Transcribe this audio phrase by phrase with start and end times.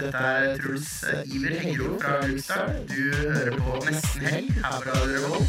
[0.00, 0.90] dette er Truls
[1.26, 2.72] Iver Hengro fra Luxstar.
[2.88, 5.48] Du hører på Nesten Helg her fra Radio Revolt.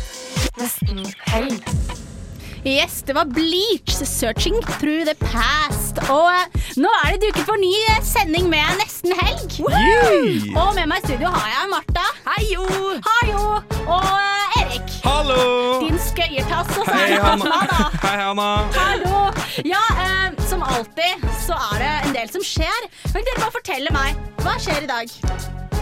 [0.59, 1.63] Nesten helg.
[2.67, 6.11] Yes, det var Bleach, 'Searching Through the Past'.
[6.11, 9.61] Og eh, nå er det duket for ny eh, sending med Nesten helg.
[10.57, 12.07] Og med meg i studio har jeg Martha.
[12.27, 12.67] Hei jo.
[13.07, 13.45] Hei jo.
[13.87, 14.98] Og eh, Erik.
[15.03, 15.79] Hallo!
[15.83, 17.59] Din skøyetass Og så er Hei, Hanna.
[18.03, 18.47] Hei, Hanna.
[18.75, 19.21] Hallo!
[19.65, 22.87] Ja, eh, som alltid så er det en del som skjer.
[23.09, 25.13] Kan dere bare fortelle meg, hva skjer i dag?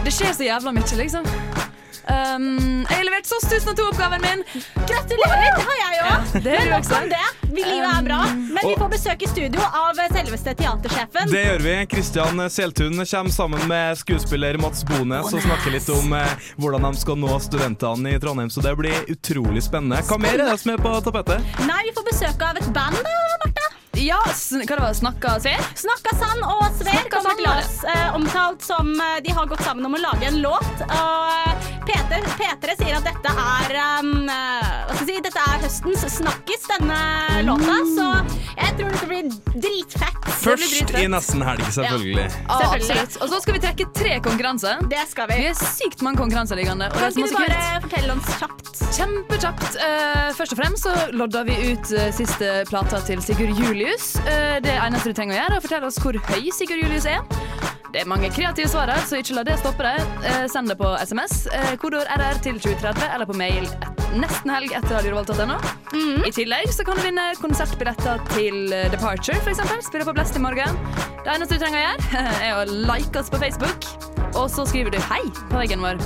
[0.04, 1.26] Det skjer så jævla mye, liksom.
[2.06, 4.44] Um, jeg har levert SOS 1002-oppgaven min.
[4.88, 5.58] Gratulerer!
[5.58, 6.06] Det har jeg òg.
[6.08, 7.26] Ja, Men nok om det.
[7.48, 8.18] Vi, livet er bra.
[8.36, 11.30] Men vi får besøk i studio av eh, selveste teatersjefen.
[11.32, 11.74] Det gjør vi.
[11.90, 16.92] Kristian Seltun kommer sammen med skuespiller Mats Bones og snakker litt om eh, hvordan de
[17.00, 18.52] skal nå studentene i Trondheim.
[18.52, 20.02] Så det blir utrolig spennende.
[20.08, 21.58] Hva mer er det som er på tapetet?
[21.68, 23.68] Nei, vi får besøk av et band, da, Martha.
[23.98, 25.62] Ja, sn hva det var Snakka Sver?
[25.80, 29.88] Snakka Sand og Sver kommer til oss, eh, omtalt som eh, de har gått sammen
[29.88, 30.84] om å lage en låt.
[30.86, 35.44] Og eh, Peter, Petre sier at dette er um, eh, Hva skal jeg si, dette
[35.44, 37.00] er høstens snakkis, denne
[37.46, 37.78] låta.
[37.94, 38.08] Så
[38.58, 40.28] jeg tror dette blir dritfett.
[40.38, 42.26] Først i nesten helg, selvfølgelig.
[42.28, 42.98] Ja, Selvfølgelig.
[42.98, 43.16] absolutt.
[43.24, 44.84] Og så skal vi trekke tre konkurranser.
[44.90, 45.40] Det skal vi.
[45.42, 46.90] Vi er sykt mange konkurranser liggende.
[46.92, 48.82] Og det Kan som ikke er du så bare kult fortelle oss kjapt?
[48.98, 49.80] Kjempekjapt.
[49.88, 54.14] Eh, først og fremst så lodda vi ut eh, siste plata til Sigurd Julius.
[54.26, 57.08] Eh, det eneste du trenger å gjøre, er å fortelle oss hvor høy Sigurd Julius
[57.10, 57.24] er.
[57.88, 60.24] Det er mange kreative svar her, så ikke la det stoppe deg.
[60.28, 61.46] Eh, send det på SMS.
[61.48, 65.58] Eh, Kodeord RR til 2030 eller på mail et- nestenhelg etter radiorevolt.no.
[66.26, 69.60] I tillegg så kan du vinne konsertbilletter til eh, Departure, f.eks.
[69.86, 70.78] Spiller på Blest i morgen.
[71.24, 73.88] Det eneste du trenger å gjøre, er å like oss på Facebook,
[74.34, 76.00] og så skriver du 'hei' på veggen vår.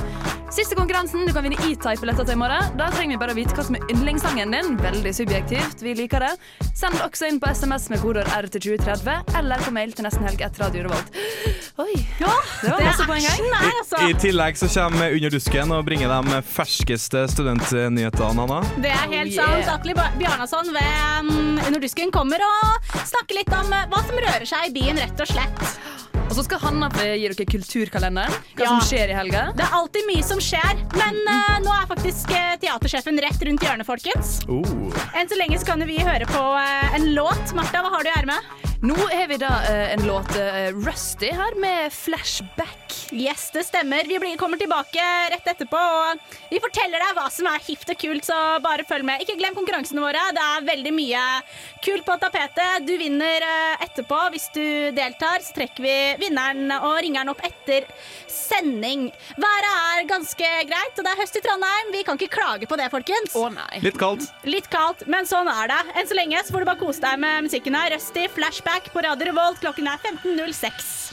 [0.53, 2.75] Siste konkurransen, du kan vinne E-Type-billetter til i morgen.
[2.77, 4.75] Da trenger vi bare å vite hva som er yndlingssangen din.
[4.85, 6.33] Veldig subjektivt, vi liker det.
[6.77, 10.05] Send det også inn på SMS med kodeord R til 2030, eller på mail til
[10.05, 11.17] nesten helg etter Radio Revolt.
[11.81, 13.41] Oi, Ja, det var masse på en gang.
[13.55, 14.03] Nei, altså.
[14.05, 18.61] I tillegg så kommer Under dusken og bringer de ferskeste studentnyhetene, Anna.
[18.85, 19.65] Det er helt Oh, yeah.
[19.65, 19.73] sant.
[19.81, 20.93] Atle Bjarnason ved
[21.25, 25.01] um, Under dusken kommer og snakker litt om eh, hva som rører seg i byen,
[25.01, 25.65] rett og slett.
[26.29, 28.33] Og så skal Hanna gi dere kulturkalenderen.
[28.57, 28.69] Hva Ja.
[28.71, 29.43] som skjer i helga.
[29.57, 33.65] Det er alltid mye som skjer, men uh, nå er faktisk uh, teatersjefen rett rundt
[33.65, 34.35] hjørnet, folkens.
[34.51, 34.67] Oh.
[35.17, 37.55] Enn så lenge så kan jo vi høre på eh, en låt.
[37.57, 38.72] Martha, hva har du i ermet?
[38.83, 42.79] Nå har vi da eh, en låt eh, Rusty her med flashback.
[43.13, 44.05] Yes, det stemmer.
[44.09, 48.01] Vi blir, kommer tilbake rett etterpå, og vi forteller deg hva som er hipt og
[48.01, 49.23] kult, så bare følg med.
[49.23, 50.25] Ikke glem konkurransene våre.
[50.35, 51.23] Det er veldig mye
[51.85, 52.83] kult på tapetet.
[52.89, 54.19] Du vinner eh, etterpå.
[54.35, 54.65] Hvis du
[54.99, 55.95] deltar, så trekker vi
[56.25, 57.87] vinneren og ringer den opp etter
[58.27, 59.07] sending.
[59.39, 61.95] Været er ganske greit, og det er høst i Trondheim.
[61.95, 63.39] Vi kan ikke klage på det, folkens.
[63.39, 63.85] Å nei.
[63.87, 64.27] Litt kaldt.
[64.43, 65.81] Litt kaldt, men sånn er det.
[65.95, 67.95] Enn så lenge så får du bare kose deg med musikken her.
[67.95, 69.61] Rusty Flashback på Radio Revolt.
[69.61, 71.12] Klokken er 15.06.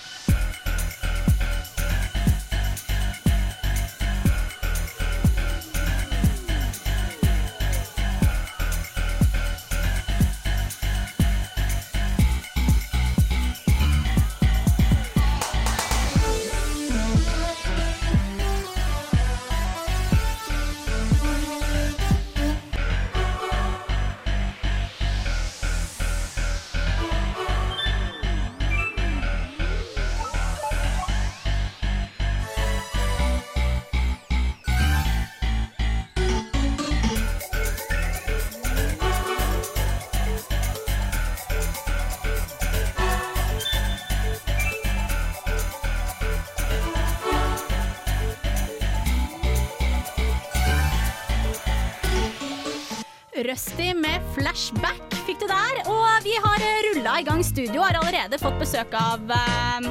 [54.40, 55.82] flashback fikk du der.
[55.92, 59.90] Og vi har rulla i gang studio og har allerede fått besøk av eh,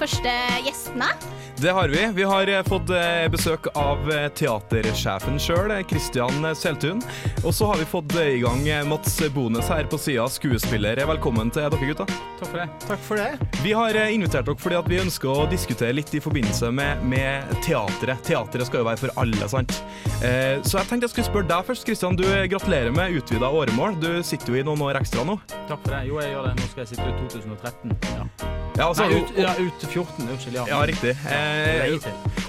[0.00, 1.10] første gjestene.
[1.58, 2.08] Det har vi.
[2.14, 7.00] Vi har eh, fått eh, besøk av eh, teatersjefen sjøl, Kristian Seltun.
[7.44, 11.00] Og så har vi fått i gang Mats Bones her på sida, skuespiller.
[11.08, 12.04] Velkommen til dere gutta.
[12.40, 12.66] Takk for det.
[12.84, 13.48] Takk for det.
[13.64, 17.56] Vi har invitert dere fordi at vi ønsker å diskutere litt i forbindelse med, med
[17.64, 18.20] teatret.
[18.28, 19.80] Teatret skal jo være for alle, sant?
[20.20, 21.88] Eh, så jeg tenkte jeg skulle spørre deg først.
[21.88, 23.96] Kristian, du gratulerer med utvida åremål.
[24.04, 25.40] Du sitter jo i noen år ekstra nå.
[25.56, 26.04] Takk for det.
[26.12, 26.56] Jo, jeg gjør det.
[26.60, 28.00] Nå skal jeg sitte i 2013.
[28.12, 28.65] Ja.
[28.76, 30.28] Ja, altså, Nei, ut, ja, ut 14.
[30.28, 30.56] Unnskyld.
[30.56, 30.66] Ja.
[30.68, 31.16] Ja, riktig.
[31.32, 31.94] Eh,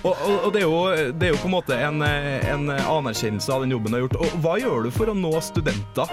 [0.03, 3.53] og og, og det, er jo, det er jo på en måte en, en anerkjennelse
[3.53, 4.19] av den jobben du har gjort.
[4.21, 6.12] Og hva gjør du for å nå studenter?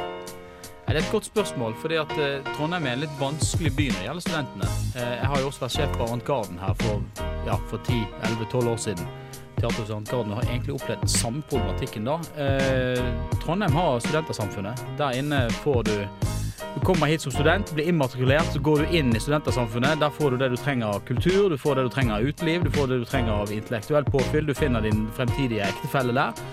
[0.85, 3.97] Det er et godt spørsmål, fordi at eh, Trondheim er en litt vanskelig by når
[3.97, 4.67] det gjelder studentene.
[4.95, 8.83] Eh, jeg har jo også vært sjef på Avantgarden her for, ja, for 10-11-12 år
[8.85, 9.09] siden.
[9.57, 12.19] Teaterhuset Avantgarden har egentlig opplevd den samme problematikken da.
[12.37, 13.01] Eh,
[13.43, 14.85] Trondheim har studentersamfunnet.
[15.01, 15.95] Der inne får du
[16.75, 20.01] Du kommer hit som student, blir immatrikulert, så går du inn i studentersamfunnet.
[20.01, 22.65] Der får du det du trenger av kultur, du får det du trenger av uteliv,
[22.65, 26.47] du får det du trenger av intellektuelt påfyll, du finner din fremtidige ektefelle der.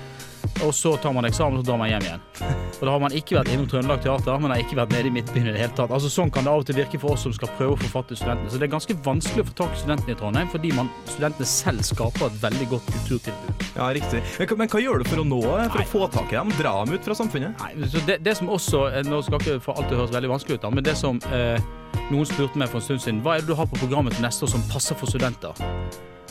[0.65, 2.60] Og så tar man eksamen, og så drar man hjem igjen.
[2.81, 5.13] Og da har man ikke vært innom Trøndelag Teater, men har ikke vært nede i
[5.13, 5.91] Midtbyen i det hele tatt.
[5.93, 7.91] Altså Sånn kan det av og til virke for oss som skal prøve å få
[7.91, 8.49] fatt i studentene.
[8.49, 11.45] Så det er ganske vanskelig å få tak i studentene i Trondheim, fordi man, studentene
[11.45, 13.67] selv skaper et veldig godt kulturtilbud.
[13.77, 14.23] Ja, riktig.
[14.41, 16.49] Men, men hva gjør du for å nå For å få tak i dem?
[16.57, 17.61] Dra dem ut fra samfunnet?
[17.61, 20.57] Nei, så det, det som også eh, Nå skal ikke for alltid høres veldig vanskelig
[20.57, 21.61] ut, da, men det som eh,
[22.09, 24.25] noen spurte meg for en stund siden, hva er det du har på programmet til
[24.25, 25.53] neste år som passer for studenter?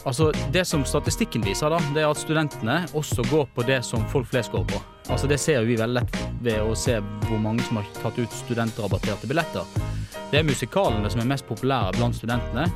[0.09, 4.03] Altså, Det som statistikken viser, da, det er at studentene også går på det som
[4.11, 4.81] folk flest går på.
[5.11, 8.33] Altså, Det ser vi veldig lett ved å se hvor mange som har tatt ut
[8.33, 9.67] studentrabatterte billetter.
[10.31, 12.69] Det er musikalene som er mest populære blant studentene.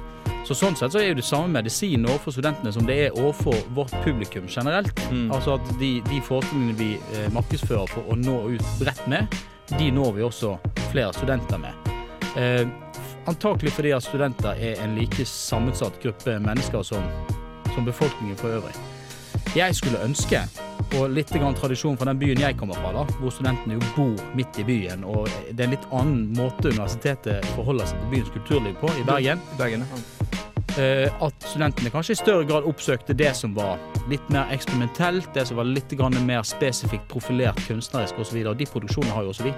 [0.44, 3.56] Så Sånn sett så er jo det samme medisin overfor studentene som det er overfor
[3.76, 4.92] vårt publikum generelt.
[5.32, 9.38] Altså at De, de forestillingene vi eh, markedsfører for å nå ut bredt med,
[9.78, 10.56] de når vi også
[10.90, 11.94] flere studenter med.
[12.36, 12.66] Eh,
[13.30, 17.06] antakelig fordi at studenter er en like sammensatt gruppe mennesker som,
[17.72, 18.74] som befolkningen for øvrig.
[19.54, 20.40] Jeg skulle ønske,
[20.98, 24.24] og litt grann tradisjon fra den byen jeg kommer fra, da, hvor studentene jo bor
[24.34, 28.32] midt i byen, og det er en litt annen måte universitetet forholder seg til byens
[28.34, 30.02] kulturliv på i Bergen, Bergen, ja.
[30.82, 33.78] eh, at studentene kanskje i større grad oppsøkte det som var
[34.10, 38.42] litt mer eksperimentelt, det som var litt grann mer spesifikt profilert kunstnerisk osv.
[38.50, 39.54] Og de produksjonene har jo også vi.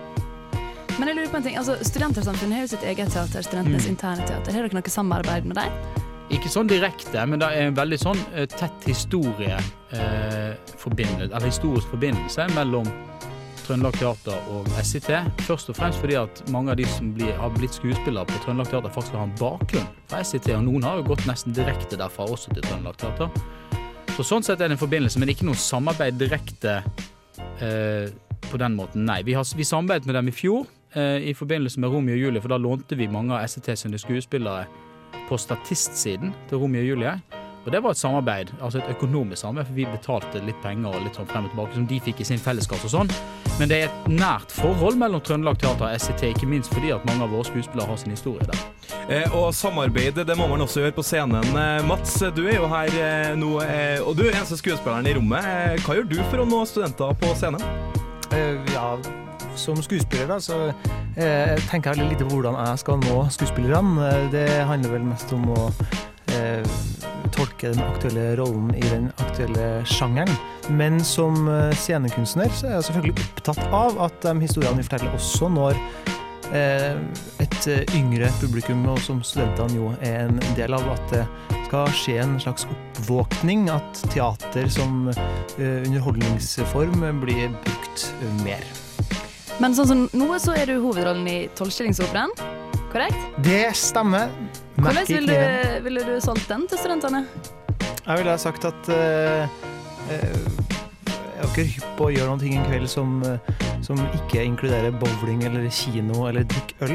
[0.97, 4.25] Men jeg lurer på en ting, altså Studentersamfunnet har jo sitt eget teater, studentenes interne
[4.25, 4.55] teater.
[4.55, 6.05] Har dere noe samarbeid med dem?
[6.35, 9.59] Ikke sånn direkte, men det er en veldig sånn eh, tett historie
[9.95, 10.55] eh,
[11.47, 12.89] historisk forbindelse mellom
[13.67, 15.09] Trøndelag Teater og SIT.
[15.47, 18.71] Først og fremst fordi at mange av de som blir, har blitt skuespillere på Trøndelag
[18.71, 22.29] Teater, faktisk har en bakgrunn fra SIT, og noen har jo gått nesten direkte derfra
[22.31, 23.31] også til Trøndelag Teater.
[24.17, 26.79] Så sånn sett er det en forbindelse, men ikke noe samarbeid direkte
[27.63, 28.07] eh,
[28.47, 29.21] på den måten, nei.
[29.27, 32.43] Vi, har, vi samarbeidet med dem i fjor eh, i forbindelse med Romeo og Julie,
[32.43, 34.67] for da lånte vi mange av SIT sine skuespillere
[35.29, 37.19] på statistsiden til Romeo og Julie.
[37.67, 41.03] Og det var et samarbeid, altså et økonomisk samarbeid, for vi betalte litt penger og
[41.03, 43.11] litt sånn frem og tilbake som de fikk i sin felleskasse og sånn.
[43.59, 47.03] Men det er et nært forhold mellom Trøndelag Teater og SCT, ikke minst fordi at
[47.11, 48.63] mange av våre skuespillere har sin historie der.
[49.11, 51.43] Eh, og samarbeid det må man også gjøre på scenen.
[51.59, 55.19] Eh, Mats, du er jo her eh, nå, eh, og du er eneste skuespilleren i
[55.19, 55.43] rommet.
[55.43, 57.67] Eh, hva gjør du for å nå studenter på scenen?
[58.31, 58.93] Eh, ja,
[59.57, 60.59] som skuespiller da, så
[61.17, 64.11] eh, tenker jeg litt på hvordan jeg skal nå skuespillerne.
[64.11, 65.63] Eh, Det handler vel mest om å
[66.35, 66.65] eh,
[67.35, 70.33] tolke den aktuelle rollen i den aktuelle sjangeren.
[70.71, 75.17] Men som eh, scenekunstner så er jeg selvfølgelig opptatt av at de historiene vi forteller
[75.19, 75.81] også når
[76.55, 76.95] eh,
[77.43, 81.27] et yngre publikum, og som studentene jo er en del av, at det
[81.67, 85.09] skal skje en slags oppvåkning, at teater som
[85.59, 88.11] underholdningsform blir brukt
[88.45, 88.63] mer.
[89.57, 92.33] Men sånn som nå så er du hovedrollen i Tolvstillingsoperaen,
[92.93, 93.17] korrekt?
[93.45, 94.29] Det stemmer.
[94.77, 97.23] Hvordan ville du, ville du solgt den til studentene?
[98.03, 99.49] Jeg ville ha sagt at uh,
[100.13, 100.67] uh,
[101.17, 103.51] jeg er ikke hypp på å gjøre noe en kveld som, eh,
[103.85, 106.95] som ikke inkluderer bowling eller kino eller drikk øl?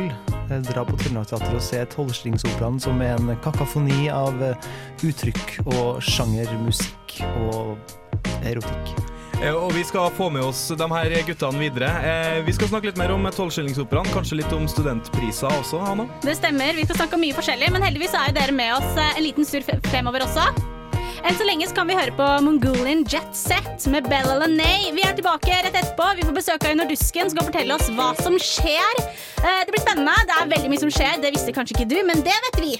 [0.66, 4.42] Dra på Trøndelag og se Tolvstillingsoperaen som er en kakafoni av
[5.06, 7.78] uttrykk og sjanger, musikk og
[8.42, 9.11] erotikk.
[9.42, 11.90] Eh, og vi skal få med oss de her guttene videre.
[12.06, 16.06] Eh, vi skal snakke litt mer om Tolvskillingsoperaen, kanskje litt om studentpriser også, Hanna?
[16.22, 19.02] Det stemmer, vi skal snakke om mye forskjellig, men heldigvis er jo dere med oss
[19.02, 20.46] eh, en liten sur fremover også.
[21.22, 24.90] Enn så lenge så kan vi høre på Mongolian Jet Set med Bella Lanay.
[24.94, 26.08] Vi er tilbake rett etterpå.
[26.18, 29.06] Vi får besøk av Under Dusken, som kan fortelle oss hva som skjer.
[29.38, 30.18] Det blir spennende.
[30.26, 31.22] Det er veldig mye som skjer.
[31.22, 32.74] Det visste kanskje ikke du, men det vet vi.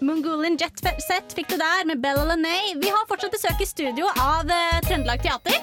[0.00, 2.74] Mongolian Jet Set fikk du der med Bella Lenay.
[2.80, 5.58] Vi har fortsatt besøk i studio av uh, Trøndelag Teater.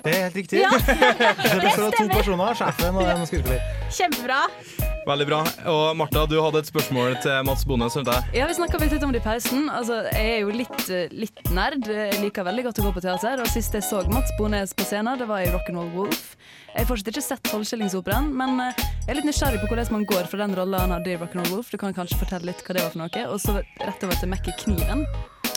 [0.00, 0.62] Det er helt riktig.
[0.62, 2.14] Ja, det består av to stemmer.
[2.16, 3.60] personer, sjefen og en skuespiller.
[3.92, 4.89] Kjempebra.
[5.08, 5.40] Veldig bra.
[5.70, 7.88] Og Martha, du hadde et spørsmål til Mats Bonde.
[8.36, 9.68] Ja, Vi snakka litt om det i pausen.
[9.72, 11.86] Altså, jeg er jo litt, eh, litt nerd.
[11.88, 13.40] Jeg liker veldig godt å gå på teater.
[13.40, 16.36] Og Sist jeg så Mats Bones på scenen, det var i Rock'n'Roll Wolf.
[16.74, 18.72] Jeg har fortsatt ikke sett Tolvskillingsoperaen, men eh,
[19.06, 21.50] jeg er litt nysgjerrig på hvordan man går fra den rolla han hadde i Rock'n'Roll
[21.56, 21.70] Wolf.
[21.70, 23.26] Du kan kanskje fortelle litt hva det var for noe.
[23.32, 25.06] Og så rett over til Mekke Kniven.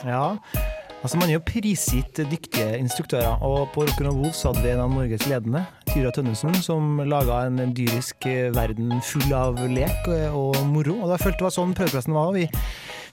[0.04, 0.38] Ja,
[1.04, 4.84] altså Man er jo prisgitt dyktige instruktører, og på Rock'n'Roll Wolf så hadde vi en
[4.86, 10.34] av Norges ledende, Tyra Tønnesen, som laga en dyrisk eh, verden full av lek eh,
[10.34, 10.98] og moro.
[11.04, 12.32] Og da følte det var sånn prøveklassen var.
[12.34, 12.48] Vi,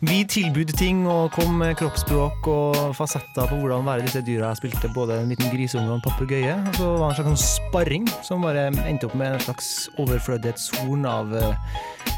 [0.07, 4.55] vi tilbød ting og kom med kroppsspråk og fasetter på hvordan være disse dyra.
[4.55, 6.57] Jeg spilte både en liten griseunge og en papegøye.
[6.71, 9.91] Og så var det en slags sånn sparring som bare endte opp med en slags
[10.01, 12.17] overflødighetshorn av eh,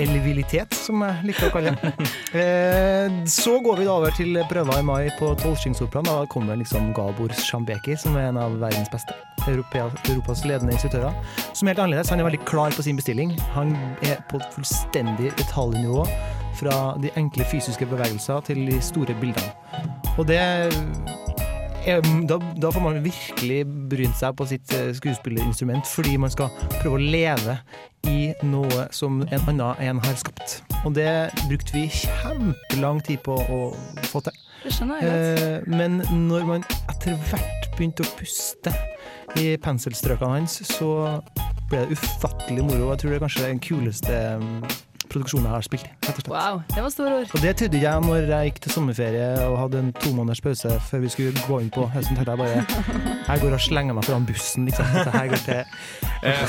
[0.00, 1.92] Elvilitet, som jeg liker å kalle det.
[2.32, 6.06] Eh, så går vi da over til prøver i mai på Tolvskingsoperaen.
[6.08, 9.12] Da kommer liksom Gabor Sjambeki, som er en av verdens beste.
[9.44, 11.12] Europea, Europas ledende instruktører.
[11.52, 12.08] Som er helt annerledes.
[12.08, 13.34] Han er veldig klar på sin bestilling.
[13.52, 13.74] Han
[14.08, 16.06] er på et fullstendig detaljnivå.
[16.56, 19.52] Fra de enkle fysiske bevegelser til de store bildene.
[20.16, 20.40] Og det
[22.28, 26.94] da, da får man virkelig brynt seg på sitt eh, skuespillerinstrument, fordi man skal prøve
[26.94, 27.56] å leve
[28.10, 30.60] i noe som en annen en har skapt.
[30.84, 33.60] Og det brukte vi kjempelang tid på å
[34.10, 34.38] få til.
[34.62, 35.42] Det skjønner jeg godt.
[35.42, 35.98] Eh, men
[36.28, 38.74] når man etter hvert begynte å puste
[39.40, 40.92] i penselstrøkene hans, så
[41.70, 42.92] ble det ufattelig moro.
[42.92, 44.58] Jeg tror det er kanskje den kuleste mm,
[45.12, 45.92] produksjonen jeg har spilt i.
[46.06, 46.32] rett og slett.
[46.32, 47.34] Wow, det var store ord.
[47.36, 50.74] Og det trodde jeg når jeg gikk til sommerferie og hadde en to måneders pause
[50.90, 52.16] før vi skulle gå inn på høsten.
[52.16, 52.62] tenkte jeg bare
[53.28, 54.88] Jeg går og slenger meg foran bussen, liksom.
[54.96, 55.60] Dette her går til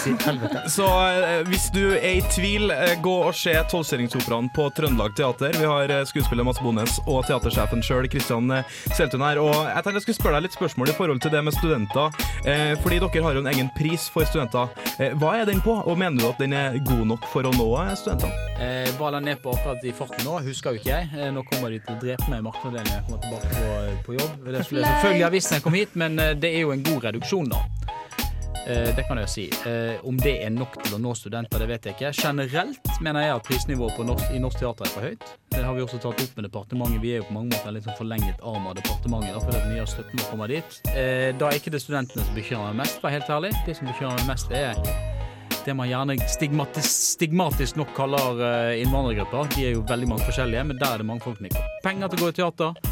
[0.03, 0.63] si, helvete.
[0.69, 5.55] Så eh, hvis du er i tvil, eh, gå og se Tolvskillingsoperaen på Trøndelag Teater.
[5.57, 9.41] Vi har eh, skuespiller Mats Bones og teatersjefen sjøl, Kristian eh, Seltun her.
[9.41, 12.23] Og jeg tenkte jeg skulle spørre deg litt spørsmål i forhold til det med studenter.
[12.45, 14.73] Eh, fordi dere har jo en egen pris for studenter.
[14.99, 17.55] Eh, hva er den på, og mener du at den er god nok for å
[17.55, 18.52] nå eh, studentene?
[18.61, 21.09] Eh, bare ned på akkurat i farten nå, husker jo ikke jeg.
[21.17, 24.17] Eh, nå kommer de til å drepe meg i markedsavdelingen jeg kommer tilbake på, på
[24.19, 24.35] jobb.
[24.45, 26.75] Det skulle jeg selvfølgelig ha visst når jeg kom hit, men eh, det er jo
[26.75, 27.63] en god reduksjon, da.
[28.67, 29.45] Eh, det kan jeg si.
[29.67, 32.11] Eh, om det er nok til å nå studenter, det vet jeg ikke.
[32.15, 35.25] Generelt mener jeg at prisnivået på norsk, i norsk teater er for høyt.
[35.51, 37.01] Det har vi også tatt opp med departementet.
[37.03, 39.59] Vi er jo på mange måter en litt sånn forlenget arm av departementet, da, fordi
[39.59, 40.79] at mye av støtten vår kommer dit.
[40.93, 43.51] Eh, da er ikke det studentene som bekymrer meg mest, for helt ærlig.
[43.67, 44.79] Det som bekymrer meg mest, er
[45.65, 49.47] det man gjerne stigmatisk, stigmatisk nok kaller eh, innvandrergrupper.
[49.55, 51.37] De er jo veldig mange forskjellige, men der er det mange som
[51.83, 52.91] penger til å gå i teater.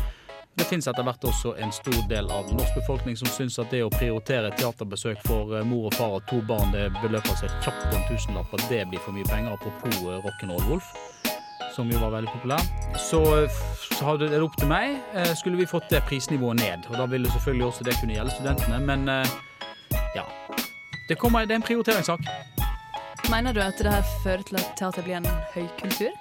[0.60, 3.86] Det finnes etter hvert også en stor del av norsk befolkning som syns at det
[3.86, 7.86] å prioritere teaterbesøk for eh, mor og far og to barn, det beløper seg kjapt
[7.88, 10.94] på en tusenlapp, at det blir for mye penger, apropos eh, Rock'n'Roll Wolf.
[11.72, 12.64] Som jo var veldig populær.
[13.00, 13.22] Så,
[13.80, 14.98] så hadde det opp til meg,
[15.40, 16.84] skulle vi fått det prisnivået ned.
[16.92, 19.08] Og da ville selvfølgelig også det kunne gjelde studentene, men
[20.12, 20.26] ja.
[21.08, 22.28] Det, kommer, det er en prioriteringssak.
[23.30, 26.12] Mener du at det her fører til at teater blir en høykultur?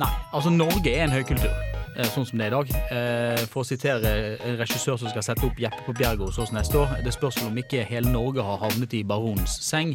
[0.00, 1.52] Nei, altså Norge er en høykultur,
[1.94, 2.70] eh, sånn som det er i dag.
[2.96, 4.12] Eh, For å sitere
[4.42, 7.38] en regissør som skal sette opp Jeppe på Bjerget hos oss neste år, det spørs
[7.44, 9.94] om ikke hele Norge har havnet i baronens seng.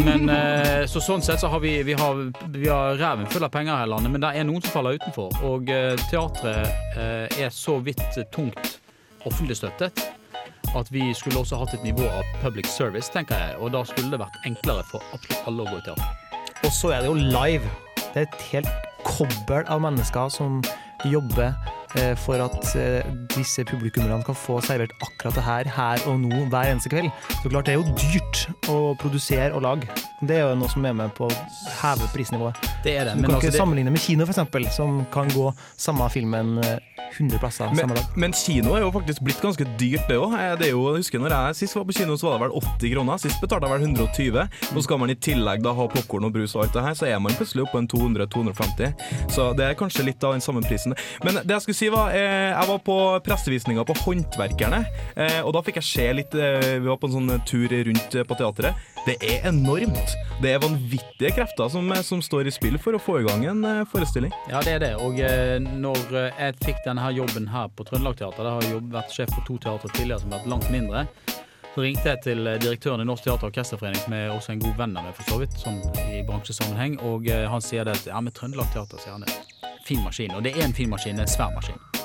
[0.00, 2.24] Men eh, så sånn sett så har vi, vi har,
[2.56, 4.98] vi har reven full av penger her i landet, men det er noen som faller
[4.98, 5.36] utenfor.
[5.52, 5.70] Og
[6.10, 8.02] teatret er så vidt
[8.34, 8.78] tungt
[9.28, 10.02] offentlig støttet
[10.76, 13.58] at vi skulle også hatt et nivå av public service, tenker jeg.
[13.60, 16.40] Og da skulle det vært enklere for absolutt alle å gå i teater.
[16.62, 17.72] Og så er det jo live.
[18.12, 20.60] Det er et helt kobbel av mennesker som
[21.08, 21.52] jobber
[22.18, 23.02] for at eh,
[23.34, 27.10] disse publikummerne kan få servert akkurat det her her og nå hver eneste kveld.
[27.42, 29.88] Så klart det er jo dyrt å produsere og lage.
[30.22, 31.34] Det er jo noe som er med på å
[31.82, 32.58] heve prisnivået.
[32.84, 35.50] Det er det, Du kan altså ikke altså, sammenligne med kino, eksempel, som kan gå
[35.76, 36.78] samme filmen eh,
[37.12, 38.04] 100 plasser Men, samme dag.
[38.16, 40.32] men kino er jo faktisk blitt ganske dyrt, det òg.
[40.62, 43.20] Jeg husker når jeg sist var på kino, så var det vel 80 kroner.
[43.20, 44.46] Sist betalte jeg vel 120.
[44.72, 47.08] Nå skal man i tillegg da ha popkorn og brus og alt det her, så
[47.10, 48.94] er man plutselig oppe på en 200-250.
[49.32, 50.96] Så det er kanskje litt av den samme prisen.
[51.24, 54.84] Men det jeg skulle si var, eh, jeg var på pressevisninga på Håndverkerne,
[55.16, 58.16] eh, og da fikk jeg se litt eh, Vi var på en sånn tur rundt
[58.28, 58.74] på teatret.
[59.06, 60.14] Det er enormt.
[60.42, 63.64] Det er vanvittige krefter som, som står i spill for å få i gang en
[63.90, 64.30] forestilling.
[64.50, 64.92] Ja, det er det.
[65.02, 65.18] Og
[65.74, 69.48] når jeg fikk denne jobben her på Trøndelag Teater, det har jeg vært sjef for
[69.48, 71.06] to teatre tidligere som har vært langt mindre,
[71.74, 74.60] så ringte jeg til eh, direktøren i Norsk Teater- og Orkesterforening, som er også en
[74.60, 77.96] god venn av meg, for så vidt, sånn i bransjesammenheng, og eh, han sier det
[77.96, 80.36] at ja, med Trøndelag Teater sier er han en fin maskin.
[80.36, 82.01] Og det er en fin maskin, det er en svær maskin.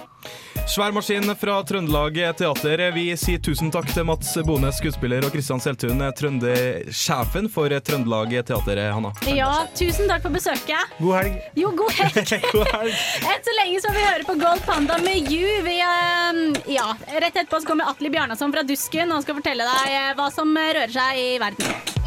[0.67, 2.81] Svær maskin fra Trøndelag Teater.
[2.91, 8.81] Vi sier tusen takk til Mats Bones, skuespiller, og Kristian Seltun, trøndersjefen for Trøndelag Teater,
[8.91, 9.13] Hanna.
[9.31, 10.91] Ja, tusen takk for besøket.
[11.00, 11.38] God helg.
[11.55, 12.33] Jo, god helg.
[12.53, 13.00] God helg.
[13.31, 15.62] Enn så lenge så vil vi høre på Gold Panda med You.
[15.67, 16.41] Vi, eh,
[16.75, 20.27] ja, rett etterpå så kommer Atle Bjarnason fra Dusken og skal fortelle deg eh, hva
[20.36, 22.07] som rører seg i verden.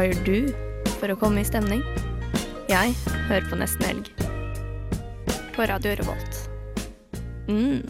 [0.00, 1.82] Hva gjør du for å komme i stemning?
[2.70, 2.94] Jeg
[3.28, 4.06] hører på Nesten Helg.
[5.52, 6.38] På Radio Revolt.
[7.50, 7.82] Mm.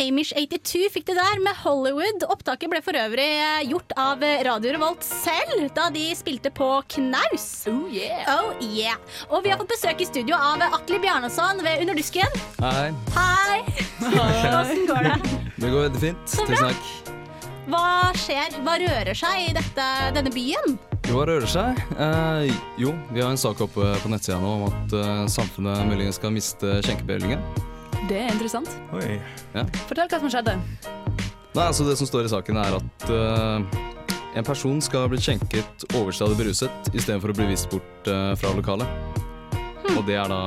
[0.00, 2.24] Amish82 fikk det der med Hollywood.
[2.32, 7.46] Opptaket ble for øvrig eh, gjort av Radio Revolt selv da de spilte på knaus.
[7.68, 8.96] Oh yeah.
[9.28, 12.40] Og vi har fått besøk i studio av Atle Bjarnason ved Underdusken.
[12.64, 12.88] Hei.
[13.12, 13.60] Hei!
[14.08, 15.20] Åssen går det?
[15.52, 16.28] Det går veldig fint.
[16.32, 16.92] Tusen takk.
[17.68, 18.60] Hva skjer?
[18.64, 20.78] Hva rører seg i dette, denne byen?
[21.06, 21.78] Jo, hva rører seg?
[22.02, 22.48] Eh,
[22.82, 26.32] jo, vi har en sak oppe på nettsida nå om at eh, samfunnet muligens skal
[26.34, 27.42] miste skjenkebevillingen.
[28.10, 28.70] Det er interessant.
[28.94, 29.20] Oi.
[29.54, 29.62] Ja.
[29.86, 30.56] Fortell hva som skjedde.
[31.56, 33.84] Nei, altså Det som står i saken, er at eh,
[34.36, 38.50] en person skal ha blitt skjenket overstadig beruset istedenfor å bli vist bort eh, fra
[38.58, 39.14] lokalet.
[39.94, 40.42] Og det er da,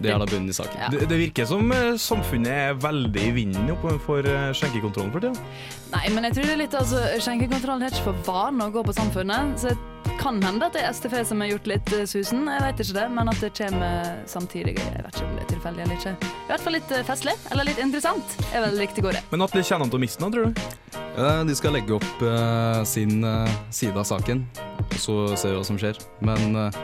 [0.00, 0.80] det er da bunnen i saken.
[0.94, 3.70] Det, det virker som eh, samfunnet er veldig i vinden
[4.04, 5.46] for eh, skjenkekontrollen for tida.
[5.90, 8.84] Nei, men jeg tror det er litt altså, Skjenkekontrollen er ikke for vane å gå
[8.86, 9.56] på Samfunnet.
[9.58, 12.46] Så det kan hende at det er STF som har gjort litt eh, susen.
[12.48, 14.76] Jeg vet ikke det, men at det kommer samtidig.
[14.80, 16.14] Jeg vet ikke om det er tilfeldig eller ikke.
[16.30, 19.24] I hvert fall litt festlig, eller litt interessant, er vel riktig ordet.
[19.34, 20.98] Men at det kjenner han til å miste den, tror du?
[21.18, 24.44] Eh, de skal legge opp uh, sin uh, side av saken,
[24.86, 25.98] og så ser vi hva som skjer.
[26.24, 26.80] Men eh,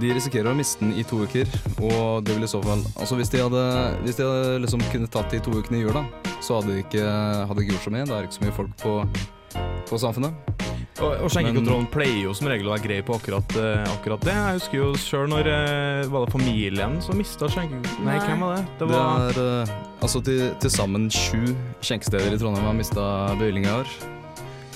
[0.00, 3.18] de risikerer å miste den i to uker, og det vil i så fall Altså
[3.18, 3.62] hvis de hadde,
[4.02, 6.04] hvis de hadde liksom kunnet tatt de to ukene i jula,
[6.42, 8.08] så hadde de ikke, hadde de ikke gjort så mye.
[8.08, 8.98] Da er det ikke så mye folk på,
[9.90, 10.54] på Samfunnet.
[11.02, 14.34] Og, og skjenkekontrollen pleier jo som regel å være grei på akkurat, uh, akkurat det.
[14.34, 18.06] Jeg husker jo sjøl når uh, Var det familien som mista skjenkekontrollen?
[18.06, 18.66] Nei, hvem var det?
[18.78, 19.74] Det, var er uh,
[20.06, 23.08] altså til, til sammen sju skjenkesteder i Trondheim har mista
[23.40, 23.96] bevilling i år.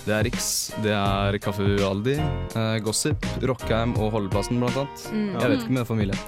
[0.08, 0.46] Det er Riks,
[0.80, 2.14] det er Kaffe Aldi,
[2.56, 5.02] eh, Gossip, Rockheim og Holdeplassen blant annet.
[5.12, 5.26] Mm.
[5.34, 6.22] Jeg vet ikke med familien.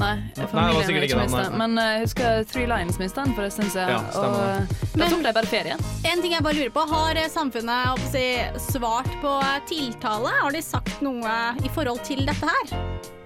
[0.00, 0.16] Nei,
[0.50, 1.60] familien sikkert er ikke mista nei.
[1.60, 3.94] Men eh, jeg husker Three Lines mista den for det stund jeg.
[3.94, 5.78] Ja, og eh, da tok de bare ferie.
[6.10, 8.26] En ting jeg bare lurer på, Har eh, samfunnet si,
[8.72, 10.34] svart på eh, tiltale?
[10.42, 12.76] Har de sagt noe i forhold til dette her?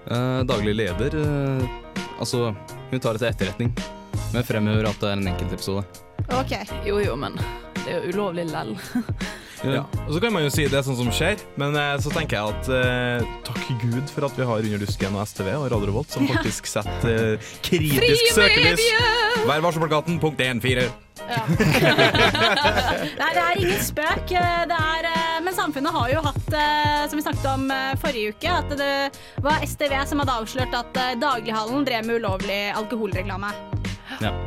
[0.05, 1.77] Eh, daglig leder eh,
[2.21, 2.51] Altså,
[2.91, 3.73] hun tar det til etterretning,
[4.33, 5.85] men fremhever at det er en enkeltepisode.
[6.37, 6.53] Ok.
[6.85, 7.37] Jo jo, men
[7.87, 8.75] det er jo ulovlig lell.
[9.65, 9.87] Ja.
[10.05, 12.37] Og så kan man jo si det er sånn som skjer, men eh, så tenker
[12.37, 15.89] jeg at eh, takk Gud for at vi har Under Dusken og STV og Radio
[15.89, 18.83] Revolt, som faktisk setter eh, kritisk søkelys.
[19.49, 20.85] Vær varsom-plakaten, punkt 1-4.
[23.17, 24.29] Nei, det er ingen spøk.
[24.29, 27.67] Det er, eh, men samfunnet har jo hatt, eh, som vi snakket om
[28.05, 28.93] forrige uke, at det
[29.41, 33.55] var STV som hadde avslørt at daglighallen drev med ulovlig alkoholreklame.
[34.21, 34.37] Ja.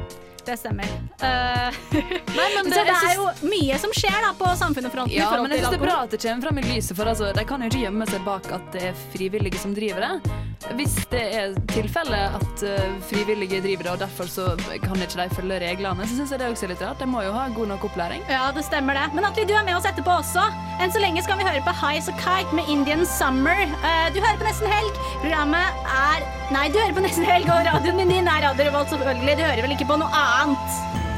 [0.50, 0.84] Det stemmer.
[0.84, 5.14] Eh, men det- så det er jo mye som skjer da på samfunnet-fronten.
[5.14, 7.28] Ja, men jeg syns det er bra at det kommer fram i lyset, for altså,
[7.36, 10.38] de kan jo ikke gjemme seg bak at det er frivillige som driver det.
[10.76, 14.48] Hvis det er tilfellet at uh, frivillige driver det, og derfor så
[14.82, 16.98] kan ikke de følge reglene, så syns jeg det også er litt rart.
[17.00, 18.26] De må jo ha god nok opplæring.
[18.28, 19.06] Ja, det stemmer det.
[19.14, 20.44] Men Atle, du er med oss etterpå også.
[20.82, 23.62] Enn så lenge skal vi høre på High As A Kite med Indian Summer.
[23.86, 25.00] Uh, du hører på Nesten Helg.
[25.22, 29.36] Programmet er Nei, du hører på Nesten Helg, og radioen din er Radio Revolt, selvfølgelig.
[29.38, 30.39] Du hører vel ikke på noe annet?
[30.40, 31.09] sant!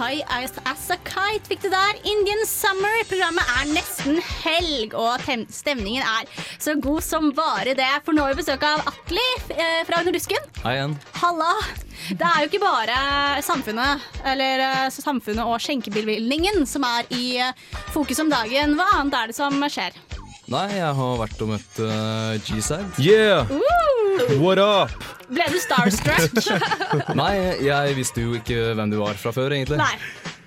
[0.00, 0.54] High As,
[0.88, 1.98] a Kite fikk du der.
[2.08, 3.02] Indian Summer.
[3.04, 5.20] Programmet er nesten helg, og
[5.52, 7.90] stemningen er så god som bare det.
[8.06, 10.48] For nå har vi besøk av Atli eh, fra Dusken.
[10.62, 10.96] Hei igjen.
[11.20, 11.50] Halla!
[12.08, 12.96] Det er jo ikke bare
[13.44, 17.52] samfunnet, eller eh, samfunnet og skjenkebevilgningen som er i eh,
[17.92, 18.78] fokus om dagen.
[18.80, 20.00] Hva annet er det som skjer?
[20.50, 22.98] Nei, jeg har vært og møtt uh, G-Side.
[22.98, 23.46] Yeah!
[24.42, 24.90] What up?
[25.30, 26.34] ble du starstruck?
[27.20, 29.78] Nei, jeg visste jo ikke hvem du var fra før, egentlig.
[29.78, 29.94] Nei.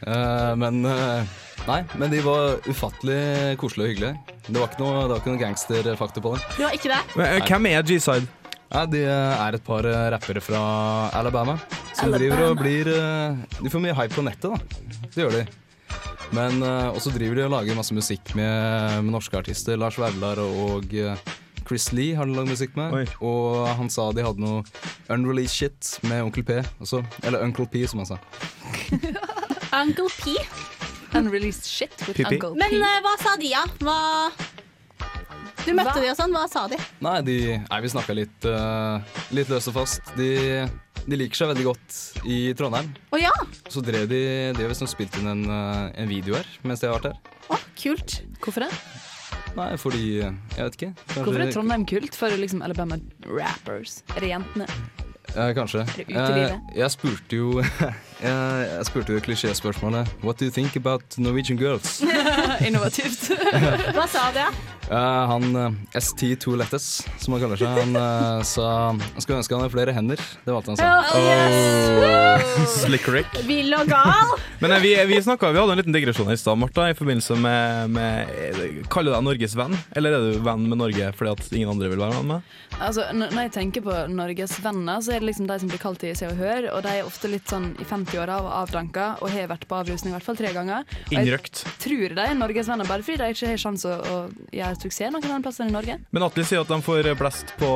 [0.04, 4.38] Uh, men uh, Nei, men de var ufattelig koselige og hyggelige.
[4.50, 6.44] Det var ikke noe, det var ikke noe gangsterfaktor på det.
[6.58, 7.02] Det var ikke det?
[7.16, 8.28] Men, uh, hvem er G-Side?
[8.74, 9.88] Nei, De er et par
[10.18, 10.68] rappere fra
[11.16, 11.56] Alabama
[11.96, 15.04] som driver og blir De får mye hype på nettet, da.
[15.14, 15.44] Det gjør de.
[16.34, 19.78] Men uh, også driver de og lager masse musikk med, med norske artister.
[19.78, 21.20] Lars Vaular og eh,
[21.68, 23.12] Chris Lee har de lagd musikk med.
[23.24, 24.64] Og han sa de hadde noe
[25.14, 27.04] unreleased shit med Onkel P også.
[27.24, 28.18] Eller Uncle P, som han sa.
[29.84, 30.34] Uncle P.
[31.14, 32.40] Unreleased shit with Pippi.
[32.42, 32.82] Uncle Men P.
[32.82, 33.64] eh, hva sa de, da?
[33.86, 34.00] Hva
[35.64, 36.80] Du møtte de og sånn, hva sa de?
[37.06, 38.98] Nei, de, nei vi snakka litt, uh,
[39.38, 40.10] litt løst og fast.
[40.18, 40.66] De,
[41.08, 41.98] de liker seg veldig godt
[42.30, 42.92] i Trondheim.
[43.12, 43.32] Å ja,
[43.70, 44.20] Så drev de
[44.56, 47.60] De har visst spilt inn en, eh, en video her mens de har vært her.
[47.76, 48.22] kult.
[48.40, 48.72] Hvorfor det?
[49.58, 50.94] Nei, fordi Jeg vet ikke.
[50.96, 54.02] Kanskje- Hvorfor er Trondheim kult for liksom Alabama rappers?
[54.16, 54.68] Er det jentene?
[55.36, 55.82] Eh, kanskje.
[55.82, 56.52] Er det utelivet?
[56.52, 57.62] Eh, jeg spurte jo
[58.24, 62.00] jeg, jeg spurte jo klisjéspørsmålet What do you think about Norwegian girls?
[62.68, 63.30] Innovativt.
[63.98, 64.48] Hva sa det?
[64.84, 64.98] Uh,
[65.30, 66.88] han uh, ST Toalettes,
[67.24, 70.20] som han kaller seg, han uh, sa han skulle ønske han hadde flere hender.
[70.44, 70.90] Det valgte han sa.
[71.16, 72.82] Oh, yes!
[72.84, 73.38] Slick Rick.
[73.48, 74.34] Vill og gal.
[74.64, 77.36] Men eh, vi, vi, snakket, vi hadde en liten digresjon i stad, Martha, i forbindelse
[77.40, 81.32] med, med eh, Kaller du deg Norges venn, eller er du venn med Norge fordi
[81.34, 82.52] at ingen andre vil være venn med?
[82.80, 85.82] Altså, n- når jeg tenker på Norges venner, så er det liksom de som blir
[85.84, 89.08] kalt i Se og Hør, og de er ofte litt sånn i 50-åra og avdanka
[89.22, 90.86] og har vært på avrusning i hvert fall tre ganger.
[91.10, 91.40] Og jeg
[91.82, 94.20] tror de er Norges venner bare fordi de ikke har sjanse å,
[94.54, 96.00] gjøre suksess noen andre plasser enn i Norge.
[96.14, 97.72] Men Atli sier at de får blest på,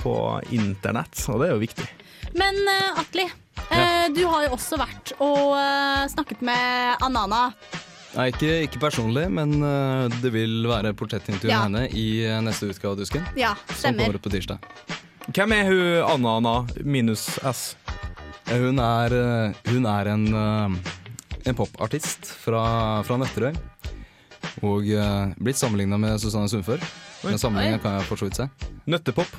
[0.00, 0.14] på
[0.56, 1.86] internett, og det er jo viktig.
[2.38, 7.48] Men eh, Atli, eh, du har jo også vært og eh, snakket med Anana.
[8.10, 9.52] Nei, ikke, ikke personlig, men
[10.18, 11.60] det vil være portrettintervju Ja.
[11.70, 13.28] med henne i neste utgave av Dusken.
[13.38, 14.58] Ja, Som kommer på tirsdag.
[15.30, 17.76] Hvem er hun Anna Anna minus S?
[18.50, 20.92] Hun er, eh, hun er en, eh,
[21.46, 23.54] en popartist fra, fra Nøtterøy.
[24.66, 26.82] Og eh, blitt sammenligna med Susanne Sundfør.
[27.22, 28.48] Den sammenligningen kan jeg for så vidt se.
[28.90, 29.30] Nøttepop.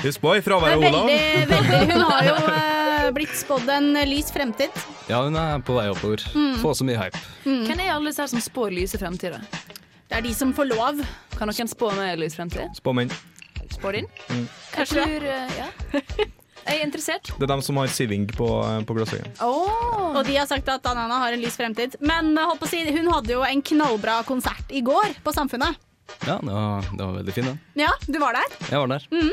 [0.00, 1.06] Husk på, i er av Olav.
[1.92, 4.74] Hun har jo blitt spådd en lys fremtid.
[5.10, 6.22] Ja, hun er på vei oppover.
[6.34, 6.58] Mm.
[6.62, 7.22] Få så mye hype.
[7.44, 9.42] Hvem er alle disse her som spår lyse fremtider?
[10.10, 11.00] Det er de som får lov.
[11.38, 12.70] Kan noen spå meg lys fremtid?
[12.78, 13.14] Spåmenn.
[13.70, 14.10] Spå din?
[14.28, 14.44] Mm.
[14.74, 16.28] Kanskje, Kanskje tror, eh, ja.
[16.66, 17.30] Jeg er interessert.
[17.36, 18.48] Det er dem som har siving på,
[18.86, 19.32] på Gløshaugen.
[19.40, 21.96] Og de har sagt at Anana har en lys fremtid.
[22.00, 25.32] Men eh, holdt på å si, hun hadde jo en knallbra konsert i går på
[25.36, 25.78] Samfunnet.
[26.26, 27.60] Ja, det var, det var veldig fin, den.
[27.78, 28.58] Ja, du var der?
[28.66, 29.06] Jeg var der.
[29.14, 29.30] Mm.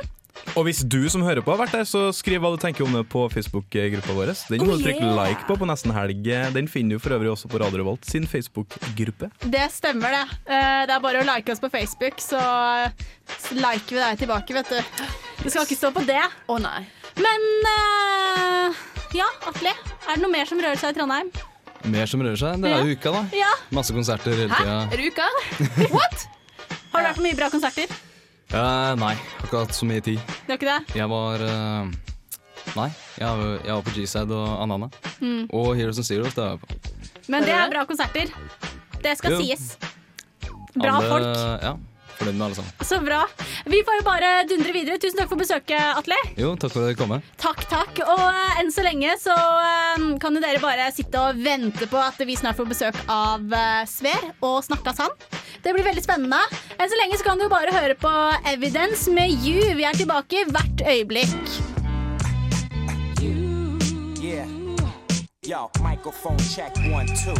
[0.53, 2.93] Og hvis du som hører på har vært der, så skriv hva du tenker om
[2.93, 4.29] det på Facebook-gruppa vår.
[4.53, 6.21] Den må Oh, du trykke like på på nesten helg.
[6.53, 9.31] Den finner du for øvrig også på Radio Revolt sin Facebook-gruppe.
[9.49, 10.37] Det stemmer, det.
[10.45, 12.37] Eh, Det er bare å like oss på Facebook, så
[13.57, 15.01] liker vi deg tilbake, vet du.
[15.41, 16.21] Du skal ikke stå på det.
[16.53, 16.85] Å nei.
[17.17, 18.81] Men uh,
[19.17, 19.73] ja, Atle.
[20.07, 21.29] Er det noe mer som rører seg i Trondheim?
[21.87, 22.59] Mer som rører seg.
[22.63, 23.21] Det er jo uka, da.
[23.37, 23.51] Ja.
[23.75, 24.59] Masse konserter hele Hæ?
[24.63, 24.77] tida.
[24.91, 25.27] Er det uka?
[25.95, 26.27] What?
[26.91, 27.91] Har du vært på mye bra konserter?
[28.47, 30.21] Uh, nei, har ikke hatt så mye tid.
[30.47, 30.95] Det var ikke det?
[31.01, 31.89] Jeg var uh,
[32.77, 34.87] Nei, jeg var, jeg var på G-Side og Anana.
[35.23, 35.43] Mm.
[35.55, 36.35] Og Heroes and Zeros.
[36.35, 37.21] Det var jeg på.
[37.31, 38.31] Men det er bra konserter.
[39.03, 39.39] Det skal Jo.
[39.43, 39.77] sies.
[40.77, 41.29] Bra alle, folk.
[41.63, 41.73] Ja,
[42.19, 42.87] fornøyd med alle sammen.
[42.89, 43.21] Så bra.
[43.67, 44.99] Vi får jo bare dundre videre.
[45.01, 46.17] Tusen takk for besøket, Atle.
[46.39, 47.13] Jo, takk for at dere kom.
[47.15, 47.31] med.
[47.41, 48.01] Takk, takk.
[48.05, 52.01] Og uh, enn så lenge så uh, kan jo dere bare sitte og vente på
[52.01, 55.13] at vi snart får besøk av uh, Sver og Snakka sann.
[55.63, 56.41] Det blir veldig spennende.
[56.77, 58.13] Enn så lenge så kan du bare høre på
[58.49, 59.73] Evidence med You.
[59.77, 61.35] Vi er tilbake hvert øyeblikk.
[64.27, 64.47] Yeah.
[65.47, 67.33] Yo, microphone check one, two.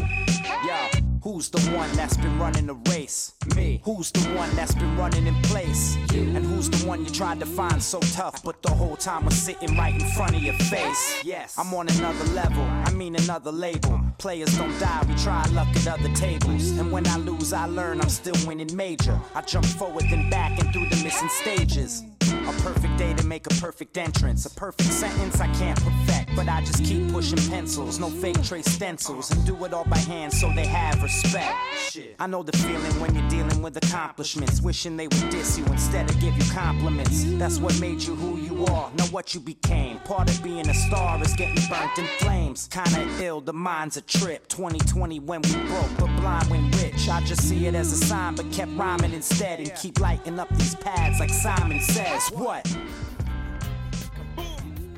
[0.64, 0.97] Yo,
[1.28, 3.34] who's the one that's been running the race?
[3.54, 3.82] Me.
[3.84, 5.98] Who's the one that's been running in place?
[6.14, 6.22] You.
[6.22, 9.36] And who's the one you tried to find so tough, but the whole time was
[9.36, 11.22] sitting right in front of your face?
[11.26, 11.58] Yes.
[11.58, 14.00] I'm on another level, I mean another label.
[14.20, 16.72] Players don't die, we try luck at other tables.
[16.80, 19.20] And when I lose, I learn I'm still winning major.
[19.36, 22.04] I jump forward then back and through the missing stages.
[22.48, 24.46] A perfect day to make a perfect entrance.
[24.46, 28.00] A perfect sentence I can't perfect, but I just keep pushing pencils.
[28.00, 31.58] No fake trace stencils, and do it all by hand so they have respect.
[32.20, 36.10] I know the feeling when you're dealing with accomplishments, wishing they would diss you instead
[36.10, 37.26] of give you compliments.
[37.38, 40.00] That's what made you who you are, not what you became.
[40.00, 42.70] Part of being a star is getting burnt in flames.
[42.72, 44.48] Kinda ill, the mind's a trip.
[44.48, 47.10] 2020 when we broke, but blind when rich.
[47.10, 50.48] I just see it as a sign, but kept rhyming instead and keep lighting up
[50.56, 52.32] these pads like Simon says.
[52.38, 52.66] What?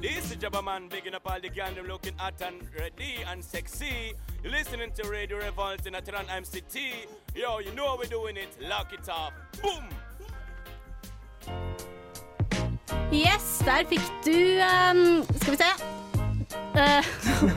[0.02, 3.42] This is Jabba Man, bigging up all the gang, them looking hot and ready and
[3.42, 4.14] sexy.
[4.44, 7.08] You're listening to Radio Revolt in Atran MCT.
[7.36, 8.50] Yo, you know how we're doing it.
[8.68, 9.32] Lock it up.
[9.62, 9.88] Boom!
[13.10, 15.99] Yes, der fikk du um, Skal vi se.
[16.80, 17.04] Eh,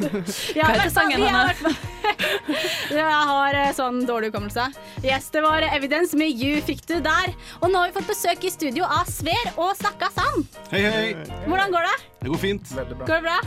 [0.59, 1.77] ja, Hva heter sangen, fall-
[2.91, 4.65] Jeg har eh, sånn dårlig hukommelse.
[5.05, 7.31] Yes, det var Evidence med You fikk du der.
[7.61, 10.47] Og nå har vi fått besøk i studio av Sver og Snakka Sand.
[10.73, 11.07] Hei, hei.
[11.47, 11.97] Hvordan går det?
[12.25, 12.75] Det går fint.
[12.79, 13.39] Veldig Går det bra?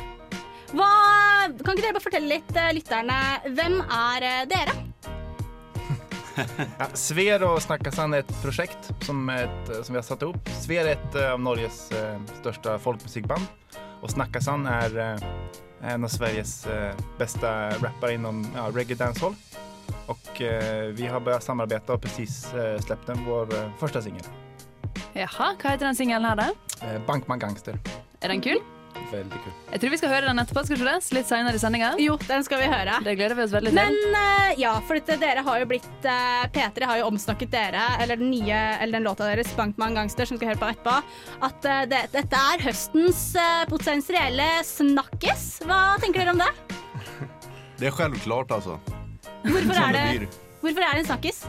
[0.76, 0.90] Hva,
[1.62, 3.20] kan ikke dere bare fortelle litt, eh, lytterne,
[3.58, 4.78] hvem er dere?
[6.36, 10.50] Ja, Sver og Snakka Sand er et prosjekt som, et, som vi har satt opp.
[10.60, 11.86] Sver er et av Norges
[12.42, 13.48] største folkemusikkband.
[14.04, 15.16] Og Snakka Sand er
[15.86, 19.36] en av Sveriges eh, beste rappere innom ja, reggae dancehall.
[20.10, 24.26] Og eh, vi har börjat samarbeta og precis eh, släppt den, vår eh, første singel.
[25.16, 26.80] Jaha, hva heter den singelen her, da?
[26.86, 27.80] Eh, Bankman Gangster.
[28.22, 28.62] Er den kul?
[29.12, 29.54] Veldig kul.
[29.72, 30.64] Jeg tror vi skal høre den etterpå.
[30.66, 30.96] skal du det?
[31.16, 31.92] Litt seinere i sendinga.
[32.02, 32.98] Jo, den skal vi høre.
[33.06, 33.80] Det gleder vi oss veldig til.
[33.80, 37.86] Men uh, ja, for dette, dere har jo blitt uh, P3 har jo omsnakket dere,
[38.04, 40.96] eller den nye, eller den låta deres, 'Bankman Gangster', som vi skal høre på etterpå,
[41.50, 45.46] at uh, det, dette er høstens uh, potensielle snakkes.
[45.70, 46.52] Hva tenker dere om det?
[47.76, 48.78] Det er selvklart, altså.
[49.44, 50.30] Hvorfor er det,
[50.62, 51.44] hvorfor er det en snakkis?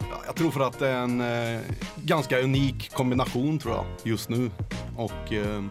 [0.00, 1.60] Jeg Jag tror för att det är en eh,
[1.96, 4.50] ganska unik kombination tror jag just nu.
[4.96, 5.62] Och eh,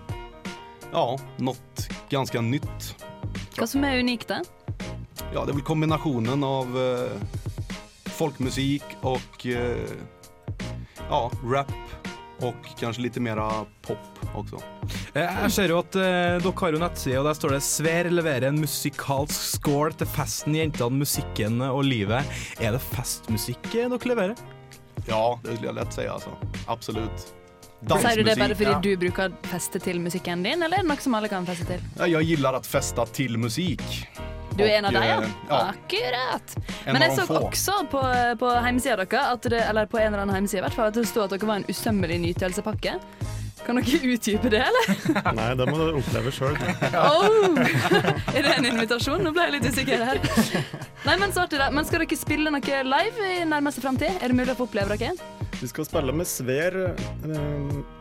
[0.91, 2.95] ja, något ganska nytt.
[3.57, 4.41] Hva som er unikt, da?
[5.33, 7.21] Ja, det är väl kombinationen av eh,
[8.05, 9.77] folkmusik och eh,
[11.09, 11.71] ja, rap
[12.39, 13.97] och kanske lite mera pop
[14.35, 14.55] också.
[15.13, 18.09] Eh, Jeg ser jo at eh, dere har jo nettside, og der står det 'Sver
[18.09, 22.23] leverer en musikalsk score til festen, jentene, musikken og livet'.
[22.59, 24.35] Er det festmusikk eh, dere leverer?
[25.07, 26.29] Ja, det skulle jag lätt säga alltså.
[26.67, 27.33] Absolut.
[27.81, 28.79] Sier du det bare fordi ja.
[28.83, 31.87] du bruker feste til musikken din, eller er det noe som alle kan feste til?
[31.97, 33.81] Jeg liker å feste til musikk.
[34.51, 35.17] Du er en av dem, ja?
[35.17, 35.59] eh, ja.
[35.71, 36.55] Akkurat.
[36.85, 38.01] Men jeg så også på,
[38.39, 41.23] på hjemmesida deres, det, eller på en eller annen hjemmeside hvert fall, at det sto
[41.23, 42.97] at dere var en usømmelig nytelsepakke.
[43.65, 44.91] Kan dere utdype det, eller?
[45.39, 46.57] Nei, det må du oppleve sjøl.
[46.99, 47.57] Oh!
[48.35, 49.23] Er det en invitasjon?
[49.23, 50.21] Nå ble jeg litt usikker her.
[51.07, 51.71] Nei, Men så artig da.
[51.73, 54.19] Men skal dere spille noe live i nærmeste framtid?
[54.19, 55.15] Er det mulig å få oppleve dere?
[55.59, 56.77] Vi skal spille med Sver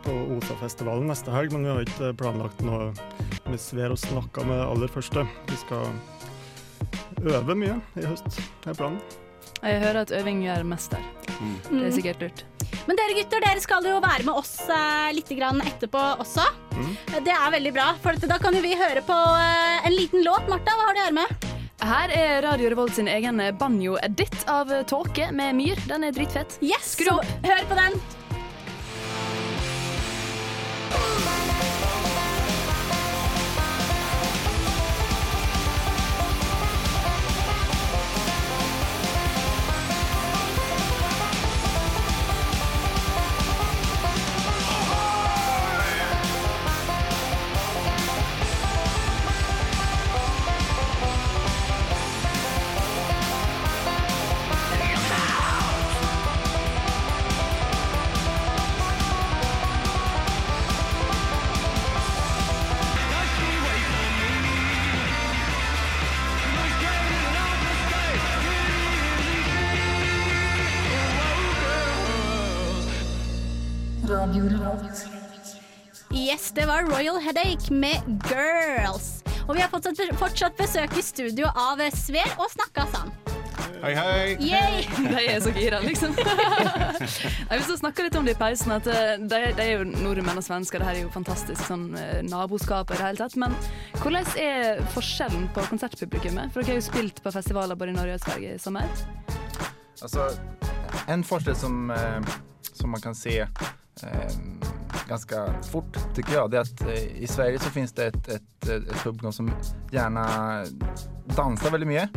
[0.05, 2.91] på Osa-festivalen neste helg, men vi har ikke planlagt noe
[3.49, 5.27] med Sver å snakke med aller første.
[5.51, 5.91] Vi skal
[7.27, 9.03] øve mye i høst, er planen.
[9.61, 11.03] Jeg hører at øving gjør mester.
[11.69, 12.45] Det er sikkert lurt.
[12.89, 16.47] Men dere gutter, dere skal jo være med oss eh, litt etterpå også.
[17.21, 20.49] Det er veldig bra, for da kan jo vi høre på eh, en liten låt.
[20.49, 21.60] Martha, hva har du her med?
[21.81, 25.81] Her er Radio Revolt sin egen banjo-edit av Tåke med myr.
[25.89, 26.59] Den er dritfett.
[26.61, 27.25] Yes, Skru opp.
[27.25, 27.97] så hør på den.
[76.81, 79.23] Var Royal Headache med Girls.
[79.49, 83.11] Og vi har fortsatt, fortsatt besøk i studio av Sver og Snakka Sand.
[83.81, 84.37] Hei, hei!
[84.45, 84.85] Yay!
[85.11, 86.15] De er så gira, liksom.
[87.51, 88.73] Jeg vil så snakke litt om det i pausen.
[88.77, 91.89] At eh, de, de er jo nordmenn og svensker, det her er jo fantastisk sånn
[91.99, 93.37] eh, naboskap i det hele tatt.
[93.41, 93.57] Men
[94.01, 96.53] hvordan er forskjellen på konsertpublikummet?
[96.53, 99.01] For dere har jo spilt på festivaler både i Norge og Sverige i sommer.
[100.01, 100.31] Altså,
[101.09, 102.37] en forskjell som, eh,
[102.73, 103.41] som man kan se
[105.11, 108.69] ganska fort tycker jag, det är att eh, i Sverige så finns det ett, ett,
[108.69, 109.51] ett publikum som
[109.91, 110.27] gärna
[111.37, 112.11] dansar väldigt mycket.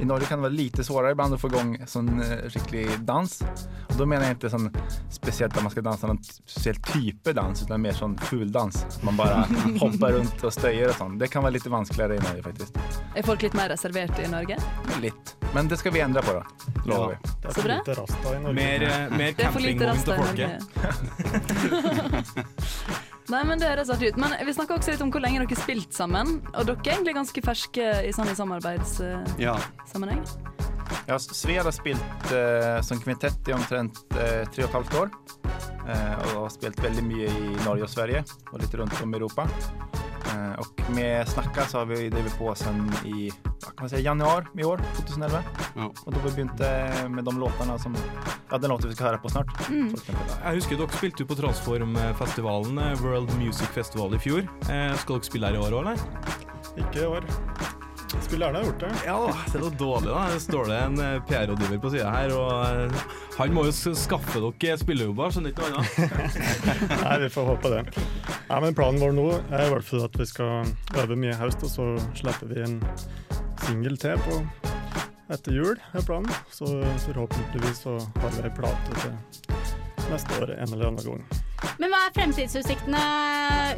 [0.00, 3.32] I Norge kan det være lite svårare ibland å få igång sånn eh, skikkelig dans.
[3.88, 4.68] Og da mener jeg ikke sånn
[5.12, 8.76] spesielt at man skal danse noen spesiell type dans, men mer sånn fuldans.
[9.06, 9.46] Man bare
[9.82, 11.16] hopper rundt og støyer og sånn.
[11.20, 12.70] Det kan være litt vanskeligere i Norge, faktisk.
[13.16, 14.56] Er folk litt mer reserverte i Norge?
[15.00, 15.24] Litt.
[15.56, 16.44] Men det skal vi endre på, da.
[16.84, 17.16] Lover vi.
[17.24, 18.56] Det er Så for lite rasta i Norge.
[18.60, 18.80] Mer,
[19.16, 20.54] mer Det er for lite campingvogn til folket.
[23.32, 24.20] Nei, men det høres artig ut.
[24.22, 26.38] Men vi snakker også litt om hvor lenge dere har spilt sammen.
[26.54, 29.42] Og dere er egentlig ganske ferske i sånn i samarbeidssammenheng.
[29.42, 29.56] Ja,
[31.18, 35.12] Sved har spilt eh, som kvintett i omtrent eh, tre og et halvt år.
[35.86, 39.20] Eh, og har spilt veldig mye i Norge og Sverige, og litt rundt om i
[39.20, 39.46] Europa.
[40.26, 44.02] Eh, og med Snakka så har vi drevet på siden i hva kan man si,
[44.04, 45.40] januar i år, 2011.
[45.78, 46.68] Og da vi begynte
[47.12, 47.96] med de låtene som
[48.50, 49.50] Ja, den låten vi skal høre på snart.
[49.70, 49.88] Mm.
[49.90, 54.46] Jeg husker dere spilte på Transform-festivalen, eh, World Music Festival, i fjor.
[54.70, 55.98] Eh, skal dere spille her i år òg, eller?
[56.76, 57.26] Ikke i år.
[58.24, 58.90] Skulle gjerne ha gjort det.
[59.06, 60.22] Ja da, det er noe dårlig, da.
[60.32, 63.04] Det står det en eh, PR-rådgiver på sida her, og eh,
[63.36, 66.38] han må jo skaffe dere spillejobber, skjønner ikke noe annet.
[67.04, 67.82] Nei, vi får håpe det.
[68.50, 71.40] Nei, men Planen vår nå er i hvert fall at vi skal øve mye i
[71.40, 72.78] høst, og så slipper vi en
[73.66, 74.40] singel til på
[75.32, 76.30] etter jul, er planen.
[76.54, 76.68] Så
[77.06, 81.45] forhåpentligvis så har vi ei plate til neste år en eller annen gang.
[81.78, 83.02] Men hva er fremtidsutsiktene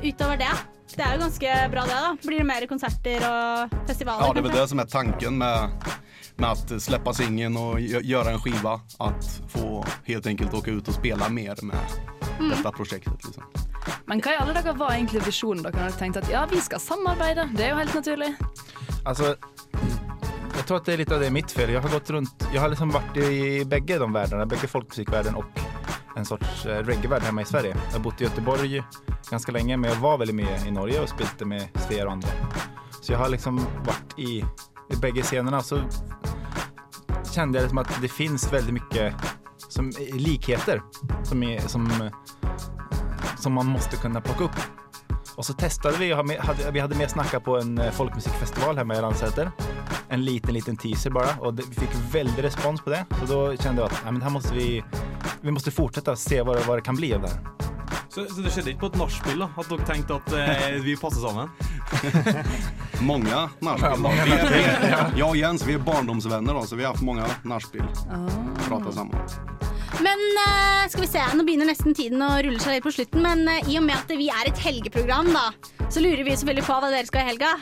[0.04, 0.50] utover det?
[0.88, 2.12] Det er jo ganske bra det, da.
[2.24, 4.24] Blir det mer konserter og festivaler?
[4.24, 5.88] Ja, det er vel det som er tanken med,
[6.40, 8.78] med å slippe singelen og gjøre en skiva.
[9.04, 11.98] At få helt enkelt åke ut og spille mer med
[12.38, 12.52] Mm.
[12.52, 13.24] dette prosjektet.
[13.24, 13.42] Liksom.
[14.06, 16.78] Men hva i alle dager var egentlig visjonen dere hadde tenkt at ja, vi skal
[16.78, 17.48] samarbeide?
[17.58, 18.28] Det er jo helt naturlig.
[19.02, 19.32] Altså,
[20.54, 21.72] jeg tror at det er litt av det i mitt fel.
[21.74, 25.57] Jeg har gått rundt Jeg har liksom vært i begge de verdenene, begge folkemusikkverdenen och
[26.18, 27.76] en sorts eh, reggaevärld hemma i Sverige.
[27.86, 28.82] Jag har bott i Göteborg
[29.30, 32.28] ganska länge, men jag var väldigt mycket i Norge och spilte med Svea och andra.
[33.02, 34.44] Så jag har liksom varit i,
[34.90, 35.62] i bägge scenerna.
[35.62, 35.80] Så
[37.34, 39.14] kände jag liksom att det finns väldigt mycket
[39.68, 40.82] som, likheter
[41.24, 42.10] som, är, som,
[43.38, 44.60] som man måste kunna plocka upp.
[45.36, 46.14] Och så testade vi,
[46.72, 49.50] vi hade med snacka på en eh, folkmusikfestival hemma i Landsäter.
[50.08, 53.06] En liten, liten teaser bara och det, vi fick veldig respons på det.
[53.20, 54.84] Så då kände jag att ja, men här måste vi,
[55.42, 57.38] vi måste fortsätta se vad, det- vad det kan bli av det här.
[58.08, 59.42] Så, så det skjedde ikke på et nachspiel?
[59.44, 61.48] At dere tenkte at eh, vi passer sammen?
[63.10, 64.06] mange nachspiel.
[65.18, 67.84] Ja, og Jens vi er barndomsvenner, då, så vi har hatt mange nachspiel.
[68.08, 68.28] Oh.
[68.68, 69.28] Pratat samman.
[70.04, 73.22] Men eh, skal vi se, nå begynner nesten tiden å rulle seg litt på slutten.
[73.24, 75.46] Men eh, i og med at vi er et helgeprogram, da,
[75.88, 77.54] så lurer vi selvfølgelig på hva dere skal i helga.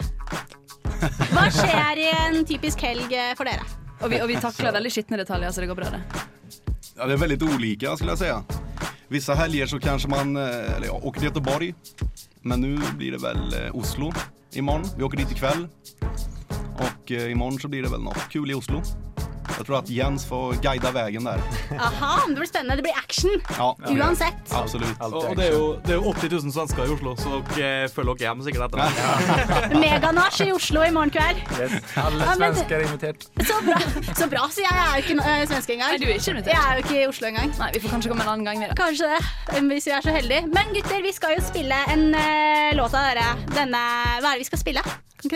[1.35, 3.67] Hva skjer i en typisk helg eh, for dere?
[4.03, 6.03] Og vi, og vi takler veldig skitne detaljer, så det går bra, det.
[6.99, 8.45] Ja, det är väldigt olika skulle jag säga.
[9.09, 11.75] Vissa helger så kanske man, eh, eller jag åker till Göteborg.
[12.43, 14.13] Men nu blir det väl eh, Oslo
[14.53, 14.85] imorgon.
[14.97, 15.69] Vi åker dit ikväll.
[16.75, 18.83] Och eh, imorgon så blir det väl något kul i Oslo.
[19.57, 21.43] Jag tror at Jens får guida veien der.
[21.79, 22.77] Aha, det blir spennende.
[22.77, 23.31] Det blir action.
[23.57, 24.53] Ja, Uansett.
[24.53, 24.97] Absolutt.
[25.01, 27.71] Og, og det, er jo, det er jo 80 000 svensker i Oslo, så dere
[27.85, 29.79] eh, følger dere hjem sikkert etter.
[29.83, 31.43] Meganasj i Oslo i morgen kveld.
[32.03, 33.29] Alle svensker er invitert.
[33.47, 33.81] Så bra,
[34.11, 35.95] så bra, så jeg er jo ikke uh, svenske engang.
[35.95, 36.53] Nei, du er ikke invitert.
[36.55, 37.57] Jeg er jo ikke i Oslo engang.
[37.63, 38.67] Nei, Vi får kanskje komme en annen gang.
[38.67, 38.79] vi.
[38.83, 40.45] Kanskje det, hvis vi er så heldige.
[40.53, 43.33] Men gutter, vi skal jo spille en uh, låt av dere.
[43.55, 43.83] Denne,
[44.21, 44.87] hva er det vi skal spille?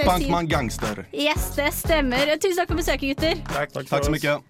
[0.05, 1.07] Bankman Gangster.
[1.13, 2.37] Yes, det stemmer.
[2.37, 3.41] Tusen takk for besøket, gutter.
[3.49, 4.41] Tack, Tack så mycket.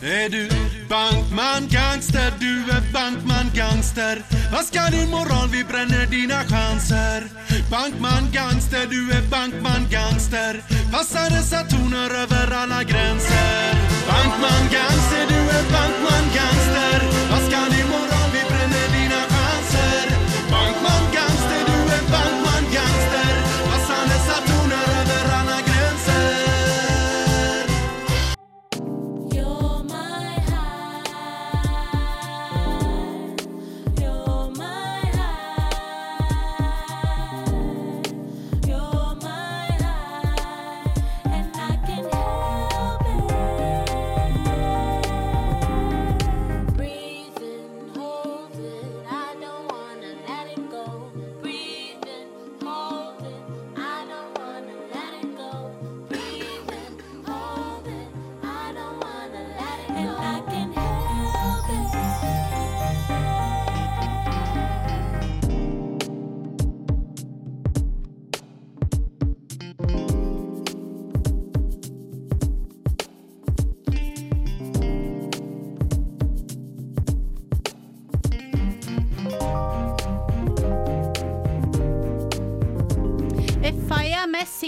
[0.00, 0.48] Är du
[0.88, 4.22] bankman gangster, du är bankman gangster
[4.52, 5.48] Vad ska din moral?
[5.52, 7.28] vi bränner dina chanser.
[7.70, 13.74] Bankman gangster, du är bankman gangster Passar dessa toner över alla gränser
[14.08, 16.98] Bankman gangster, du är bankman gangster
[17.30, 18.07] Vad ska din imorgon,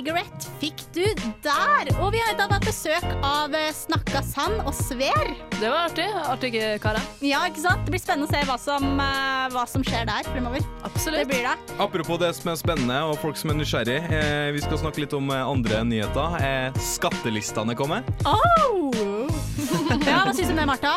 [0.01, 1.03] 'Cigarette' fikk du
[1.45, 1.89] der.
[2.01, 5.35] Og vi har da hatt besøk av eh, Snakka Sand og Sver.
[5.59, 6.07] Det var artig.
[6.25, 7.05] Artige karer.
[7.21, 7.85] Ja, ikke sant?
[7.85, 10.65] Det blir spennende å se hva som, eh, hva som skjer der fremover.
[10.89, 11.21] Absolutt.
[11.21, 11.77] Det blir det.
[11.77, 15.19] Apropos det som er spennende og folk som er nysgjerrig, eh, vi skal snakke litt
[15.21, 16.41] om eh, andre nyheter.
[16.41, 18.01] Eh, skattelistene kommer.
[18.01, 18.25] kommet.
[18.25, 19.29] Oh!
[20.09, 20.97] ja, hva syns du om det, Martha?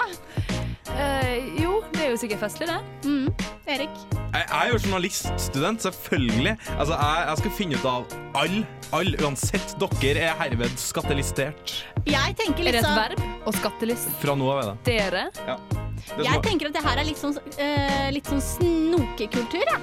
[0.94, 2.80] Uh, jo, det er jo sikkert festlig, det.
[3.08, 3.30] Mm.
[3.66, 4.02] Erik?
[4.34, 6.58] Jeg jeg er jo journaliststudent, selvfølgelig.
[6.80, 9.74] Altså, jeg, jeg skal finne ut av alle, all, uansett.
[10.02, 11.74] Dere er herved skattelistert.
[12.08, 13.24] Jeg tenker Er et sånn verb?
[13.48, 14.12] og skattelist.
[14.22, 14.76] Fra nå av er det.
[14.92, 15.24] Dere?
[15.48, 15.58] Ja.
[16.04, 19.78] Det Jeg er- tenker at det her er litt sånn, eh, litt sånn snokekultur, ja.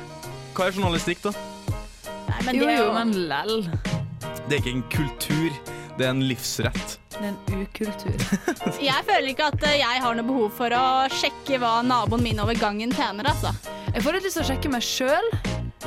[0.54, 1.30] Hva er journalistikk, da?
[2.28, 3.62] Nei, men jo, det er jo, men lell.
[4.48, 5.50] Det er ikke en kultur,
[5.96, 6.98] det er en livsrett.
[7.10, 8.16] Det er en ukultur.
[8.80, 12.38] Jeg føler ikke at eh, jeg har noe behov for å sjekke hva naboen min
[12.40, 13.52] over gangen tjener, altså.
[13.94, 15.30] Jeg får litt lyst til å sjekke meg sjøl.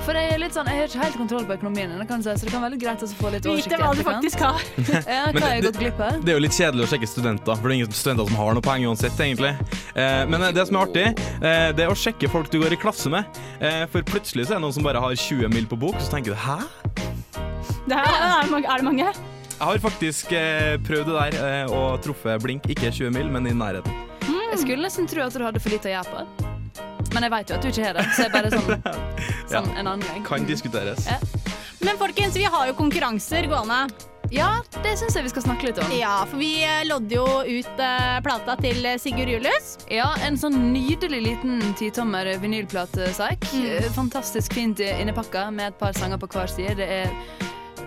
[0.03, 2.35] For jeg er litt sånn, jeg har ikke helt kontroll på økonomien min, kan jeg
[2.35, 3.71] si, så det kan være litt greit å få litt oversikt.
[3.71, 4.63] Vite hva du faktisk har.
[5.15, 6.17] ja, hva har jeg det- gått glipp av?
[6.25, 8.57] Det er jo litt kjedelig å sjekke studenter, for det er ingen studenter som har
[8.57, 9.53] noe poeng uansett, egentlig.
[9.95, 11.05] Eh, men det som er artig,
[11.39, 13.39] eh, det er å sjekke folk du går i klasse med.
[13.63, 16.11] Eh, for plutselig så er det noen som bare har 20 mil på bok, så
[16.17, 16.59] tenker du hæ?
[17.87, 19.07] Det her, er, er det mange?
[19.53, 23.47] Jeg har faktisk eh, prøvd det der eh, og truffet blink, ikke 20 mil, men
[23.47, 24.01] i nærheten.
[24.27, 26.52] Jeg skulle nesten tro at du hadde for lite å gjøre på.
[27.13, 28.87] Men jeg vet jo at du ikke har det, så jeg bare sånn,
[29.53, 30.23] sånn en annen gang.
[30.27, 31.05] Kan diskuteres.
[31.09, 31.19] Ja.
[31.83, 33.83] Men folkens, vi har jo konkurranser gående.
[34.33, 34.49] Ja,
[34.81, 35.91] det syns jeg vi skal snakke litt om.
[35.93, 39.75] Ja, for vi eh, lodder jo ut uh, plata til eh, Sigurd Julius.
[39.91, 43.45] Ja, en sånn nydelig liten titommer vinylplatesak.
[43.53, 43.89] Mm.
[43.93, 46.79] Fantastisk fint innepakka med et par sanger på hver side.
[46.79, 47.11] Det er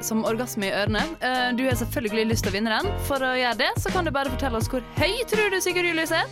[0.04, 1.02] som orgasme i ørene.
[1.24, 2.92] Eh, Du har selvfølgelig lyst til å vinne den.
[3.08, 5.88] For å gjøre det, så kan du bare fortelle oss hvor høy tror du Sigurd
[5.88, 6.28] Julius er.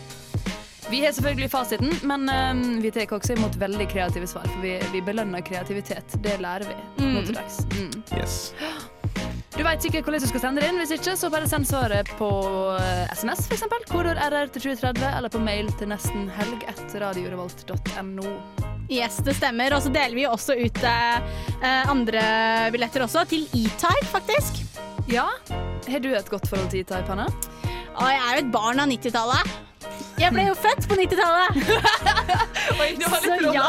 [0.90, 4.44] Vi har selvfølgelig fasiten, men um, vi tar også imot veldig kreative svar.
[4.52, 6.16] For vi, vi belønner kreativitet.
[6.22, 7.14] Det lærer vi Mm.
[7.14, 7.56] nå til dags.
[7.74, 8.02] Mm.
[8.18, 8.52] Yes.
[9.54, 10.78] Du vet sikkert hvordan du skal sende det inn.
[10.82, 12.28] Hvis ikke, så bare send svaret på
[12.78, 13.64] eh, SMS, f.eks.
[13.90, 18.34] Kodord RR til 2030, eller på mail til nesten helg etter radiorevolt.no.
[18.90, 19.72] Yes, det stemmer.
[19.76, 21.16] Og så deler vi også ut eh,
[21.62, 22.24] eh, andre
[22.74, 24.64] billetter også, til E-Type, faktisk.
[25.10, 25.28] Ja.
[25.88, 27.26] Har du et godt forhold til E-Type, Hanne?
[27.94, 29.52] Jeg er jo et barn av 90-tallet.
[30.18, 31.58] Jeg ble jo født på 90-tallet.
[33.24, 33.66] Så ja.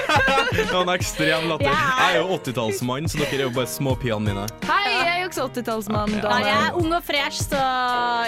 [0.56, 1.68] Det var en ekstrem latter.
[1.68, 4.46] Jeg er jo 80-tallsmann, så dere er jo bare småpiene mine.
[4.66, 6.16] Hei, jeg er jo også 80-tallsmann.
[6.24, 7.60] Nei, jeg er ung og fresh, så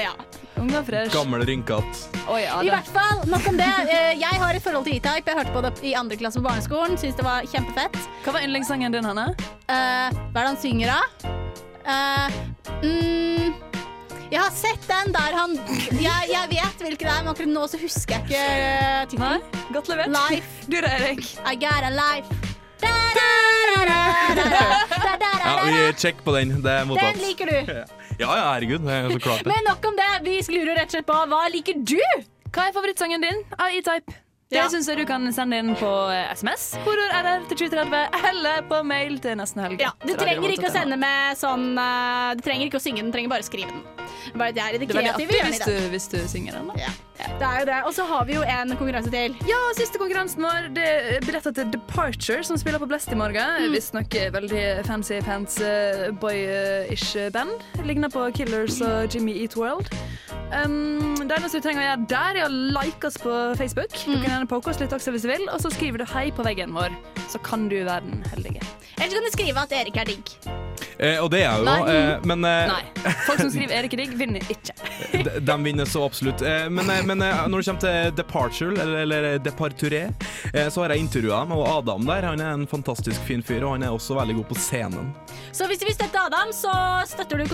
[0.04, 0.12] ja.
[0.60, 1.10] Ung og fresh.
[1.14, 2.04] Gammel rynkete.
[2.30, 3.70] Å ja, I hvert fall, nok om det.
[3.90, 5.24] Eh, Jeg har et forhold til E-Type.
[5.32, 6.98] Jeg hørte på det i andre klasse på barneskolen.
[7.00, 7.96] Syns det var kjempefett.
[8.26, 9.30] Hva var yndlingssangen din, Hanne?
[9.66, 11.31] Eh, hva er det han synger av?
[11.82, 12.32] Eh,
[12.82, 13.54] mm,
[14.30, 15.56] jeg har sett den der han
[15.90, 19.42] Jeg, jeg vet hvilken det er, men akkurat nå så husker jeg ikke uh, tittelen.
[19.74, 20.14] Godt levert.
[20.14, 20.52] Life.
[20.70, 21.24] Du da, Erik?
[21.42, 22.40] I got a life.
[22.82, 23.26] Da, da,
[23.78, 23.98] da, da,
[24.38, 26.56] da, da, da, da, Ja, vi check på den.
[26.62, 27.18] Det er mottatt.
[27.18, 27.72] Den liker du.
[28.18, 28.86] Ja, ja, herregud.
[28.86, 29.50] Det er så klart det.
[29.52, 30.10] Men nok om det.
[30.26, 31.98] Vi lurer rett og slett på hva liker du?
[32.52, 34.22] Hva er favorittsangen din av E-Type?
[34.52, 34.66] Det Ja.
[34.68, 38.82] syns jeg du kan sende inn på eh, SMS, kodord RR til 2030, eller på
[38.84, 39.80] mail til nesten helg.
[39.80, 43.08] Ja, du trenger ikke å sende med sånn eh, Du trenger ikke å synge den,
[43.10, 43.82] du trenger bare å skrive den.
[44.36, 45.88] Bare det er i det kreative hjørnet i dag.
[45.94, 46.92] hvis du synger den, da.
[47.38, 47.78] Det er jo det.
[47.86, 49.34] Og så har vi jo en konkurranse til.
[49.48, 53.66] Ja, siste konkurransen vår det er billetter til Departure, som spiller på Blest i morgen.
[53.68, 53.72] Mm.
[53.74, 55.58] Visstnok veldig fancy pants
[56.22, 57.50] boy-ish band.
[57.86, 59.90] Ligner på Killers og Jimmy Eat World.
[60.52, 63.88] Um, det eneste du trenger å gjøre der, er å like oss på Facebook.
[64.04, 64.22] Du Mm.
[64.22, 66.44] kan gjerne poke oss litt også hvis du vil, og så skriver du 'hei' på
[66.44, 66.90] veggen vår.
[67.30, 68.60] Så kan du være den heldige.
[69.00, 70.28] Eller så kan du skrive at Erik er digg.
[71.00, 71.94] Eh, og det er jeg jo, Nei.
[71.94, 72.82] eh, men eh, Nei.
[73.26, 74.74] Folk som skriver 'Erik er digg', vinner ikke.
[75.24, 76.42] de, de vinner så absolutt.
[76.42, 80.02] Eh, men eh, men eh, når det kommer til Departure, eller, eller Departure,
[80.54, 83.76] eh, så har jeg intervjua dem, Adam der han er en fantastisk fin fyr, og
[83.76, 85.10] han er også veldig god på scenen.
[85.52, 86.72] Så hvis du vil støtte Adam, så
[87.10, 87.46] støtter du,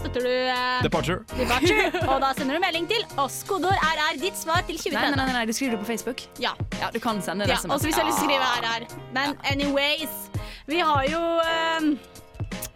[0.00, 1.22] støtter du eh, Departure.
[1.38, 1.90] Departure.
[2.10, 3.42] Og da sender du melding til oss.
[3.46, 4.98] Kodeord RR ditt svar til 2030.
[4.98, 6.26] Nei, nei, nei, nei, du skriver det på Facebook.
[6.42, 6.54] Ja.
[6.80, 8.88] Ja, du kan sende det Ja, som og hvis jeg å skrive RR.
[9.14, 10.18] Men anyways,
[10.66, 11.92] vi har jo eh,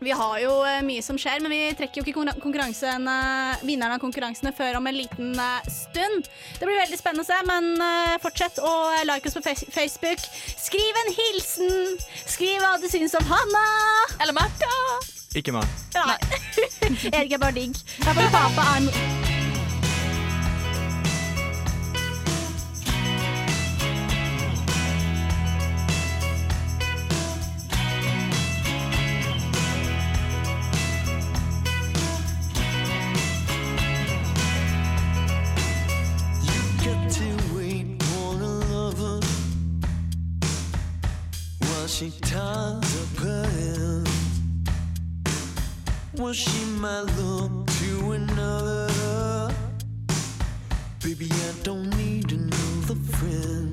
[0.01, 3.17] vi har jo eh, mye som skjer, men vi trekker jo ikke vinnerne
[3.67, 6.29] vinneren av konkurransene før om en liten eh, stund.
[6.59, 8.75] Det blir veldig spennende å se, men eh, fortsett å
[9.09, 9.43] like oss på
[9.75, 10.23] Facebook.
[10.55, 11.99] Skriv en hilsen!
[12.29, 13.65] Skriv hva du syns om Hanna!
[14.21, 14.71] Eller Martha!
[15.37, 15.67] Ikke meg.
[15.99, 16.17] Nei.
[17.19, 17.83] Erik er bare digg.
[17.99, 19.38] Jeg er bare pappa er
[41.99, 42.85] she up
[43.19, 44.41] her hands.
[46.15, 49.53] Was she my look to another?
[51.03, 53.68] Baby, I don't need another friend.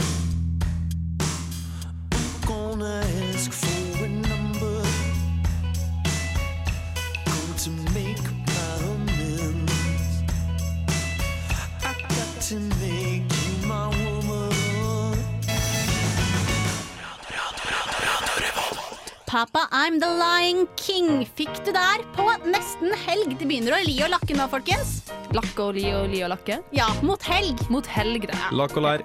[19.35, 23.33] Papa, I'm the Lying King fikk du der på nesten helg.
[23.35, 25.01] Det begynner å li og lakke nå, folkens.
[25.35, 26.61] Lakke og li og li og lakke?
[26.71, 27.59] Ja, mot helg.
[27.67, 28.37] Mot helg, det.
[28.55, 29.03] Lakk og lær.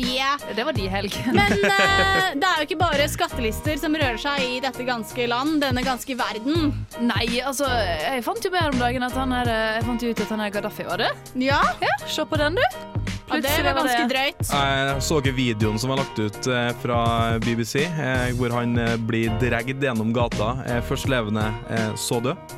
[0.00, 0.40] Yeah.
[0.56, 1.18] Det var de helg.
[1.36, 5.58] Men uh, det er jo ikke bare skattelister som rører seg i dette ganske land,
[5.60, 6.72] denne ganske verden.
[7.04, 10.24] Nei, altså, jeg fant jo mer om dagen at han her Jeg fant jo ut
[10.24, 11.12] at han er Gaddafi var det.
[11.36, 11.60] Ja?
[11.84, 12.99] ja Se på den, du.
[13.42, 14.40] Det var ganske drøyt.
[14.50, 17.00] Jeg så ikke videoen som var lagt ut eh, fra
[17.42, 20.54] BBC, eh, hvor han eh, blir dragd gjennom gata,
[20.88, 21.44] først levende,
[21.98, 22.56] så død.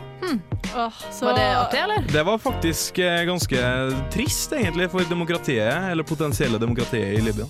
[0.72, 1.26] Åh, så...
[1.26, 2.06] Var det artig, eller?
[2.12, 3.64] Det var faktisk ganske
[4.14, 7.48] trist, egentlig, for demokratiet, eller potensielle demokratiet i Libya.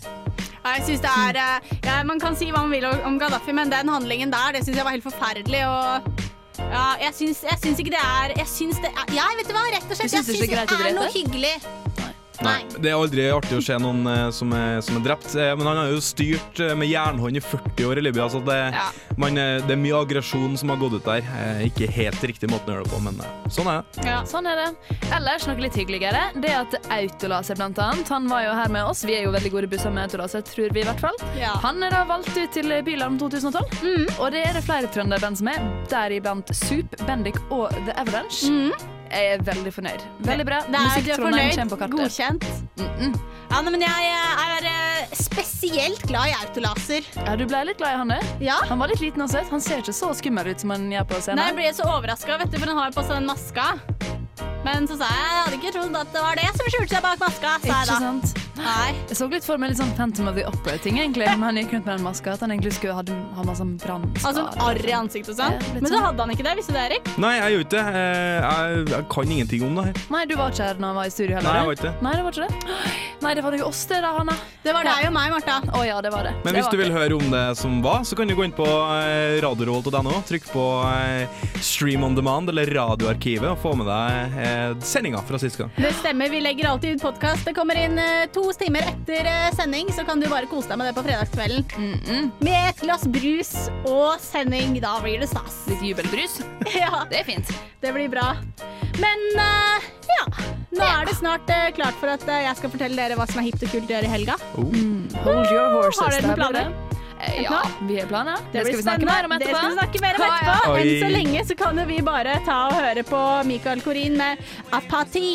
[0.62, 1.38] Jeg synes det er
[1.82, 4.78] ja, Man kan si hva man vil om Gaddafi, men den handlingen der Det synes
[4.78, 5.62] jeg var helt forferdelig.
[5.66, 6.12] Og
[6.60, 9.56] ja, jeg syns, jeg syns ikke det er Jeg syns det er Ja, vet du
[9.56, 10.12] hva, rett og slett.
[10.12, 11.54] Syns Jeg det syns greit det er noe hyggelig.
[12.42, 12.62] Nei.
[12.78, 15.66] Det er aldri artig å se noen eh, som er, som er drept, eh, men
[15.68, 18.56] han har jo styrt eh, med jernhånd i 40 år i Libya, så det,
[19.20, 21.26] man, eh, det er mye aggresjon som har gått ut der.
[21.42, 24.06] Eh, Ikke helt riktig måten å gjøre det på, men eh, sånn er det.
[24.08, 24.68] Ja, sånn er det.
[25.12, 26.22] Ellers noe litt hyggeligere.
[26.42, 29.04] Det at Autolaser blant annet, han var jo her med oss.
[29.06, 31.20] Vi er jo veldig gode busser med Autolaser, tror vi i hvert fall.
[31.38, 31.52] Ja.
[31.66, 35.52] Han er da valgt ut til Bylarm 2012, og det er det flere trønderband som
[35.52, 35.62] er,
[35.92, 38.50] deriblant Soup, Bendik og The Avalanche.
[39.12, 40.04] Jeg er veldig fornøyd.
[40.24, 40.58] Veldig bra.
[40.64, 41.98] Er, Musikk er Trondheim kommer på kartet.
[42.00, 42.44] godkjent.
[43.52, 47.04] Ja, nei, men jeg er eh, spesielt glad i autolaser.
[47.20, 48.30] Ja, Du ble litt glad i han, òg?
[48.40, 48.56] Ja.
[48.70, 49.42] Han var litt liten også.
[49.50, 51.42] Han ser ikke så skummel ut som han gjør på scenen.
[51.42, 53.68] Nei, jeg ble så overraska, for han har på seg den maska.
[54.64, 57.02] Men så sa jeg jeg hadde ikke trodd at det var det som skjulte seg
[57.04, 57.54] bak maska.
[57.60, 58.00] sa jeg Ikke da.
[58.00, 58.38] sant?
[58.59, 58.92] Nei.
[59.09, 61.24] Jeg så litt for meg litt sånn Phantom of the Opera-ting, egentlig.
[61.38, 62.34] Men han gikk rundt med den maska.
[62.36, 63.03] At han egentlig skulle ha,
[63.36, 64.28] ha masse sånn brannskader.
[64.28, 65.57] Altså arr i ansiktet og sånn.
[65.57, 66.05] Ja, Men så sånn.
[66.07, 67.11] hadde han ikke det, visste du det, Erik?
[67.22, 68.03] Nei, jeg gjorde ikke det.
[68.03, 70.03] Eh, Jeg, jeg kan ingenting om det her.
[70.12, 71.48] Nei, du var ikke her når han var i studio heller?
[71.48, 71.94] Nei, jeg var ikke det.
[72.07, 72.90] Nei, det var ikke det.
[73.22, 74.36] Nei, det var jo oss, det da, Hanna.
[74.62, 75.57] Det var deg og meg, Martha.
[75.78, 76.32] Å ja, det var det.
[76.44, 78.55] Men Det hvis du vil høre om det som var, så kan du gå inn
[78.57, 84.82] på eh, radioroll.no, trykk på eh, Stream on demand eller Radioarkivet og få med deg
[84.86, 85.70] sendinga fra sist gang.
[85.78, 87.46] Det stemmer, vi legger alltid ut podkast.
[87.48, 90.80] Det kommer inn eh, to timer etter eh, sending, så kan du bare kose deg
[90.80, 92.30] med det på fredagskvelden.
[92.43, 93.53] Med et glass brus
[93.88, 94.76] og sending.
[94.82, 95.62] Da blir det stas.
[95.70, 96.40] Litt jubelbrus.
[96.82, 97.05] Ja.
[97.11, 97.49] Det er fint.
[97.82, 98.32] Det blir bra.
[99.03, 100.24] Men uh, ja,
[100.72, 103.43] nå er det snart uh, klart for at uh, jeg skal fortelle dere hva som
[103.43, 104.38] er hipt og kult å gjøre i helga.
[104.57, 106.01] Hold your horses.
[106.01, 106.72] Har dere der noen planer?
[107.43, 108.40] Ja, vi har planer.
[108.51, 109.53] Det, det skal vi snakke mer om etterpå.
[109.53, 110.80] Det skal vi snakke mer om etterpå.
[110.80, 114.43] Enn så lenge så kan vi bare ta og høre på Michael Korin med
[114.74, 115.30] Apati.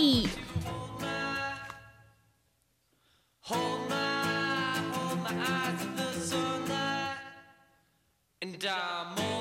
[3.50, 9.37] Hold my, hold my eyes to the sunlight, uh, and I'm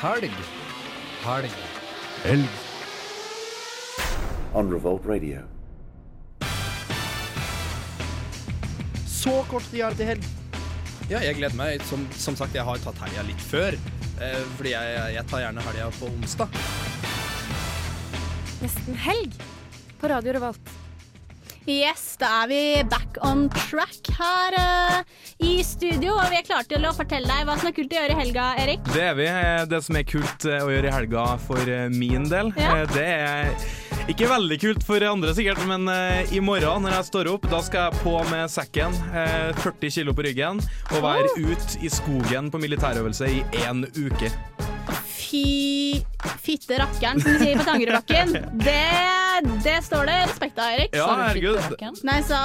[0.00, 0.32] Helg.
[1.22, 1.50] Helg.
[2.24, 2.48] Helg.
[4.54, 5.42] on Revolt Radio.
[9.06, 10.24] Så kort tid er det til helg.
[11.10, 11.84] Ja, jeg gleder meg.
[11.84, 13.76] Som, som sagt, jeg har tatt helga litt før.
[14.24, 16.60] Eh, fordi jeg, jeg tar gjerne helga på onsdag.
[18.64, 19.36] Nesten helg
[20.00, 20.79] på Radio Revolt.
[21.68, 25.02] Yes, da er vi back on track her uh,
[25.44, 27.98] i studio, og vi er klare til å fortelle deg hva som er kult å
[28.00, 28.88] gjøre i helga, Erik.
[28.94, 29.26] Det er vi.
[29.28, 32.72] Eh, Det som er kult eh, å gjøre i helga for min del, Ja.
[32.90, 33.52] det er
[34.10, 37.60] ikke veldig kult for andre sikkert, men uh, i morgen når jeg står opp, da
[37.62, 40.62] skal jeg på med sekken, uh, 40 kilo på ryggen,
[40.96, 44.32] og være ut i skogen på militærøvelse i én uke.
[45.12, 46.00] Fy
[46.40, 48.32] fitte rakkeren, som de sier på Tangerudbakken.
[48.60, 48.78] Det,
[49.64, 50.96] det står det respekt av, Erik.
[50.96, 51.78] Ja, herregud.
[52.06, 52.38] Nei, så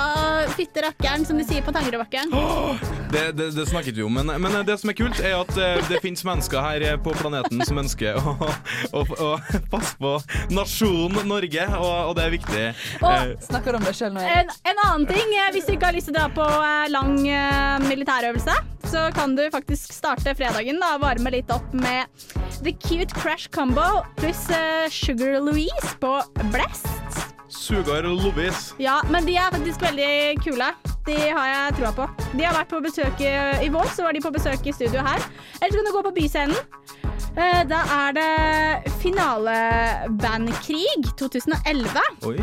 [0.56, 2.32] fitte rakkeren, som de sier på Tangerudbakken.
[3.12, 5.80] Det, det, det snakket vi om, men, men det som er kult, er at eh,
[5.90, 8.36] det finnes mennesker her eh, på planeten som ønsker å,
[8.92, 9.30] å, å
[9.72, 10.16] passe på
[10.56, 12.66] nasjonen Norge, og, og det er viktig.
[13.02, 15.88] Og- Eh, Snakker du om deg sjøl nå, En, en annen ting, hvis du ikke
[15.88, 16.46] har lyst til å dra på
[16.92, 17.14] lang
[17.86, 18.56] militærøvelse,
[18.92, 22.06] så kan du faktisk starte fredagen da, og varme litt opp med
[22.64, 26.22] The Cute Crash Combo pluss eh, Sugar Louise på
[26.54, 26.88] Blest.
[27.48, 28.76] Sugar Louise.
[28.78, 30.68] Ja, men de er faktisk veldig kule.
[31.08, 32.06] De har jeg trua på.
[32.38, 33.32] De har vært på besøk i,
[33.66, 35.18] i vår, så var de på besøk i studio her.
[35.58, 36.62] Eller så kan du gå på Byscenen.
[37.34, 38.30] Eh, Da er det
[39.02, 42.06] finalebandkrig 2011.
[42.30, 42.38] Oi.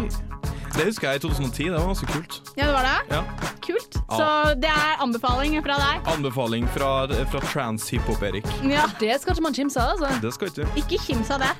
[0.72, 1.64] Det husker jeg i 2010.
[1.68, 2.38] Det var ganske kult.
[2.56, 3.16] Ja, det var det?
[3.16, 3.22] Ja.
[3.66, 3.98] Kult.
[3.98, 4.16] Ja.
[4.16, 4.28] Så
[4.62, 6.08] det er anbefaling fra deg.
[6.14, 6.90] Anbefaling fra,
[7.32, 8.48] fra trans-hiphop-Erik.
[8.70, 8.86] Ja.
[9.00, 10.12] Det skal ikke man kimse av, altså.
[10.24, 10.68] Det skal ikke.
[10.84, 11.52] Ikke kims av det.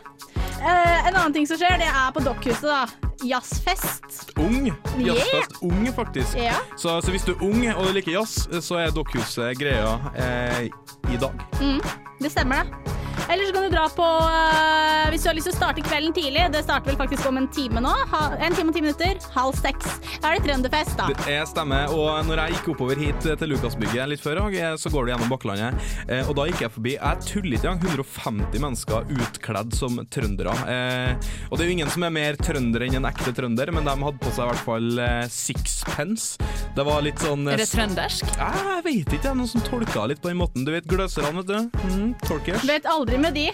[0.63, 3.12] Eh, en annen ting som skjer, det er på Dokkhuset, da.
[3.23, 4.33] Jazzfest.
[4.37, 4.73] Ung.
[4.99, 5.63] Jazzfest.
[5.63, 6.37] Ung, faktisk.
[6.37, 6.55] Ja.
[6.77, 10.67] Så, så hvis du er ung og du liker jazz, så er Dokkhuset greia eh,
[11.13, 11.47] i dag.
[11.61, 11.81] Mm,
[12.23, 12.99] det stemmer, det.
[13.31, 16.15] Eller så kan du dra på uh, Hvis du har lyst til å starte kvelden
[16.17, 16.45] tidlig.
[16.53, 17.93] Det starter vel faktisk om en time nå.
[18.13, 19.21] Ha, en time og ti minutter.
[19.37, 19.99] Halv seks.
[20.23, 21.09] Da er det trønderfest, da.
[21.27, 21.93] Det stemmer.
[21.95, 25.13] Og når jeg gikk oppover hit til Lukasbygget litt før, i dag, så går du
[25.13, 25.89] gjennom Bakklandet.
[26.09, 27.93] Eh, og da gikk jeg forbi Jeg tuller ikke engang.
[27.93, 30.57] 150 mennesker utkledd som trøndere.
[30.73, 33.87] Eh, og det er jo ingen som er mer trønder enn en ekte trønder, men
[33.87, 36.51] de hadde på seg i hvert fall eh, sixpence.
[36.77, 38.33] Det var litt sånn eh, Er det trøndersk?
[38.41, 40.65] Jeg vet ikke, det er noen som tolka litt på den måten.
[40.67, 41.85] Du vet gløserne, vet du.
[41.93, 42.65] Mm, tolkers.
[42.69, 43.49] Vet aldri med de.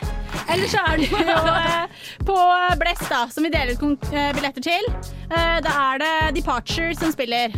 [0.48, 2.38] Eller så er det jo eh, på
[2.80, 4.88] Blest, da, som vi deler ut eh, billetter til.
[5.28, 7.52] Eh, Da er det Departure som spiller.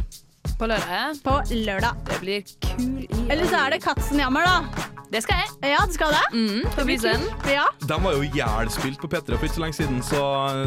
[0.61, 1.20] På lørdag?
[1.24, 2.01] På lørdag.
[2.09, 4.89] Det blir kul i Eller så er det Katzenjammer, da.
[5.11, 5.73] Det skal jeg.
[5.73, 6.21] Ja, du skal det?
[6.33, 7.27] Mm, på blir Byscenen.
[7.51, 7.65] Ja.
[7.83, 10.21] De var jo jævlspilt på P3 for ikke så lenge siden, så,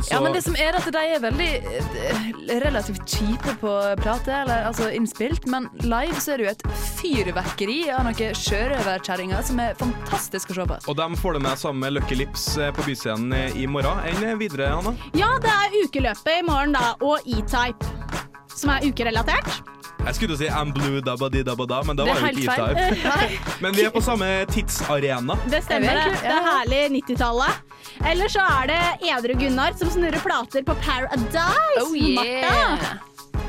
[0.04, 2.26] så Ja, men det som er at de er veldig eh,
[2.66, 3.72] relativt kjipe på
[4.02, 6.66] plate, eller altså innspilt, men live så er det jo et
[7.00, 10.80] fyrverkeri av noen sjørøverkjerringer som er fantastisk å se på.
[10.92, 14.04] Og de får det med sammen med Lucky Lips eh, på Byscenen i morgen.
[14.12, 14.92] Enn videre, Hanna?
[15.16, 17.96] ja, det er ukeløpet i morgen, da, og E-Type.
[18.54, 19.83] Som er ukerelatert.
[20.04, 22.56] Jeg skulle si I'm blue dabba di dabba da, men er var jo ikke.
[22.92, 23.62] E-Type.
[23.64, 25.38] Men vi er på samme tidsarena.
[25.50, 25.96] Det stemmer.
[25.96, 27.80] Det, det er herlig 90-tallet.
[28.12, 28.82] Eller så er det
[29.14, 31.80] Edru Gunnar som snurrer plater på Paradise.
[31.86, 32.52] Oh yeah!
[32.52, 33.00] Martha.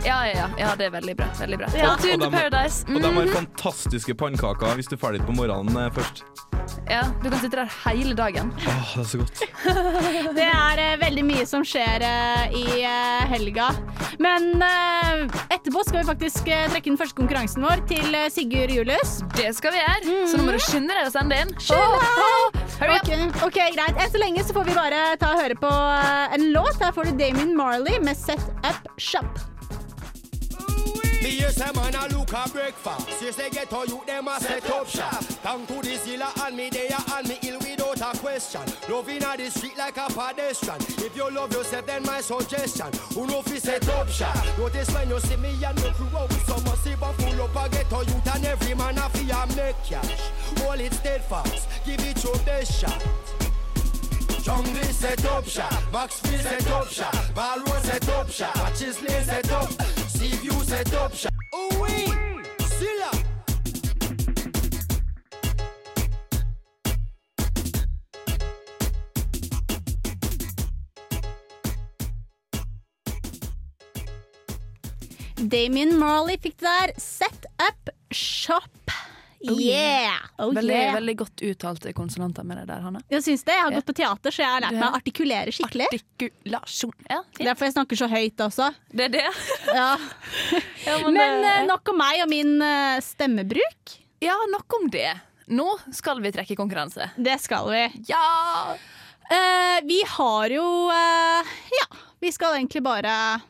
[0.05, 1.27] Ja, ja, ja, ja, det er veldig bra.
[1.41, 1.69] Veldig bra.
[1.75, 1.91] Ja.
[1.95, 2.85] Og, Og de- Paradise.
[2.89, 3.33] Og de har Mhm.
[3.35, 6.23] fantastiske pannekaker hvis du er ferdig på morgenen eh, først.
[6.91, 8.51] Ja, du kan sitte der hele dagen.
[8.69, 9.43] Åh, det er så godt.
[10.39, 13.69] Det er eh, veldig mye som skjer eh, i eh, helga.
[14.23, 18.73] Men eh, etterpå skal vi faktisk eh, trekke den første konkurransen vår til eh, Sigurd
[18.75, 19.17] Julius.
[19.37, 21.55] Det skal vi gjøre, så nå må du skynde deg å sende inn.
[21.55, 21.73] Deg!
[21.79, 23.09] Åh, hurry up.
[23.09, 23.97] Ok, ok, greit.
[24.05, 26.79] Enn så lenge så får vi bare ta og høre på eh, en låt.
[26.83, 29.31] Her får du Damien Marley med Set Up Shop.
[31.25, 33.35] Me hear say man a look a breakfast.
[33.35, 35.25] Say get how you them a set up shop.
[35.41, 38.61] Thank to the zilla and me they a and me ill without a question.
[38.91, 40.77] Love inna the street like a pedestrian.
[40.83, 42.93] If you love yourself, then my suggestion.
[43.14, 44.37] Who know fi set up shop?
[44.59, 47.70] Notice when you see me and me crew out with some massive full up a
[47.70, 50.31] ghetto youth and every man a fi a make cash.
[50.59, 53.03] Hold it steadfast, give it your best shot.
[54.43, 59.51] Jungle set up shop, Maxfield set up shop, Balroad set up shop, Matches Lane set
[59.53, 59.70] up,
[60.25, 61.12] Seaview c'est top.
[61.53, 62.07] Oh oui,
[62.79, 63.11] Silla.
[75.37, 76.95] Damien Marley fikk det der.
[76.97, 79.04] Set Up Shop.
[79.53, 80.17] Oh, Yeah!
[80.39, 80.95] Oh, veldig, yeah.
[80.95, 83.03] veldig godt uttalte konsonanter med det der, Hanne.
[83.13, 83.53] Jeg syns det.
[83.53, 83.77] Jeg har Ja.
[83.81, 85.87] gått på teater, så jeg har lært meg å artikulere skikkelig.
[85.93, 86.95] Artikulasjon.
[87.11, 88.71] Ja, Derfor jeg snakker så høyt også.
[88.93, 89.27] Det er det.
[89.75, 89.91] Ja.
[91.05, 93.99] men men det- eh, nok om meg og min eh, stemmebruk.
[94.25, 95.11] Ja, nok om det.
[95.53, 97.11] Nå skal vi trekke konkurranse.
[97.21, 97.83] Det skal vi.
[98.09, 98.77] Ja!
[99.31, 101.87] Eh, vi har jo eh, Ja,
[102.21, 103.41] vi skal egentlig bare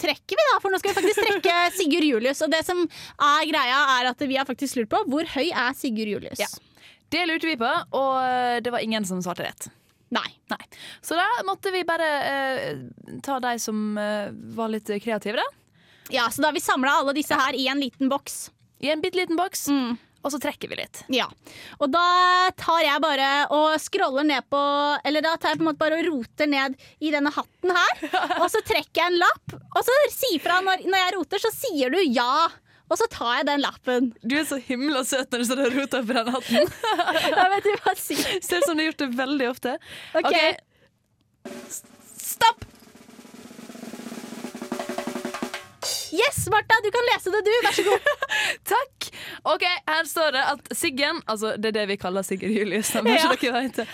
[0.00, 0.58] trekke, vi da.
[0.62, 2.42] For nå skal vi faktisk trekke Sigurd Julius.
[2.46, 5.76] Og det som er greia, er at vi har faktisk lurt på hvor høy er
[5.78, 6.40] Sigurd Julius.
[6.42, 6.48] Ja.
[7.12, 9.68] Det lurte vi på, og det var ingen som svarte rett.
[10.14, 10.26] Nei.
[11.02, 12.76] Så da måtte vi bare eh,
[13.26, 14.28] ta de som eh,
[14.58, 15.46] var litt kreative, da.
[16.14, 18.50] Ja, så da har vi samla alle disse her i en liten boks.
[18.82, 19.96] I en bitte liten boks, Mm.
[20.26, 21.04] Og så trekker vi litt.
[21.14, 21.28] Ja.
[21.78, 22.02] Og da
[22.58, 24.60] tar jeg bare og scroller ned på
[25.06, 28.04] Eller da tar jeg på en måte bare og roter ned i denne hatten her.
[28.42, 31.50] Og så trekker jeg en lapp, og så sier fra når, når jeg roter, så
[31.54, 32.46] sier du ja.
[32.86, 34.10] Og så tar jeg den lappen.
[34.22, 36.70] Du er så himla søt når du står og roter på den hatten.
[37.40, 38.38] Jeg vet ikke hva jeg sier.
[38.46, 39.74] Ser ut som du har gjort det veldig ofte.
[40.14, 40.30] Ok.
[40.30, 40.54] okay.
[42.14, 42.66] Stopp!
[46.14, 47.52] Yes, Martha, du kan lese det, du.
[47.64, 48.10] Vær så god.
[48.72, 49.08] Takk!
[49.54, 52.92] Ok, Her står det at Siggen Altså, det er det vi kaller Sigurd Julius.
[52.94, 53.32] Ja.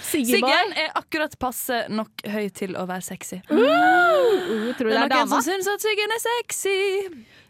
[0.05, 3.41] Siggen er akkurat passe nok høy til å være sexy.
[3.51, 5.39] Uh, uh, tror du det det er er noen dama?
[5.39, 6.77] som syns at Siggen er sexy.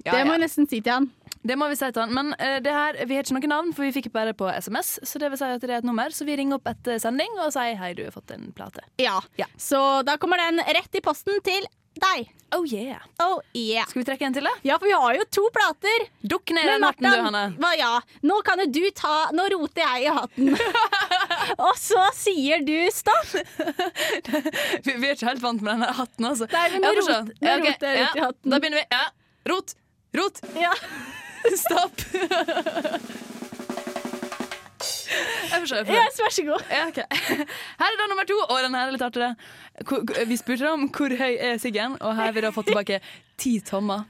[0.04, 0.38] Ja, Det må ja.
[0.38, 1.10] jeg nesten si til han.
[1.42, 2.14] Det må vi si til han.
[2.14, 4.94] Men uh, det her, vi har ikke noe navn, for vi fikk bare på SMS.
[5.08, 7.38] Så det vil si at det er et nummer Så vi ringer opp etter sending
[7.42, 8.84] og sier hei, du har fått en plate.
[9.02, 9.18] Ja.
[9.58, 11.66] Så da kommer den rett i posten til
[12.00, 12.30] deg.
[12.52, 13.00] Oh yeah.
[13.22, 13.86] Oh yeah.
[13.88, 14.50] Skal vi trekke en til, da?
[14.66, 16.04] Ja, for vi har jo to plater.
[16.20, 17.42] Dukk ned i den hatten, du, Hanne.
[17.56, 17.92] Hva, ja.
[18.28, 20.52] Nå kan jo du ta Nå roter jeg i hatten.
[21.66, 23.32] Og så sier du stopp.
[24.84, 26.46] Vi, vi er ikke helt vant med denne hatten, altså.
[26.52, 27.66] Nei, men nå Ja, rot- nå Ja, ok.
[27.70, 28.52] roter jeg litt i hatten.
[28.52, 28.86] Da begynner vi.
[28.92, 29.04] Ja.
[29.52, 29.74] Rot.
[30.20, 30.44] Rot.
[30.60, 30.74] Ja.
[31.64, 32.04] Stopp.
[35.52, 35.86] Jeg jeg.
[35.92, 36.66] Yes, vær så god.
[36.72, 37.04] Ja, okay.
[37.80, 40.26] Her er da nummer to, og den her er litt artigere.
[40.28, 43.00] Vi spurte om hvor høy er siggen, og her har vi ha fått tilbake
[43.40, 44.06] ti tommer.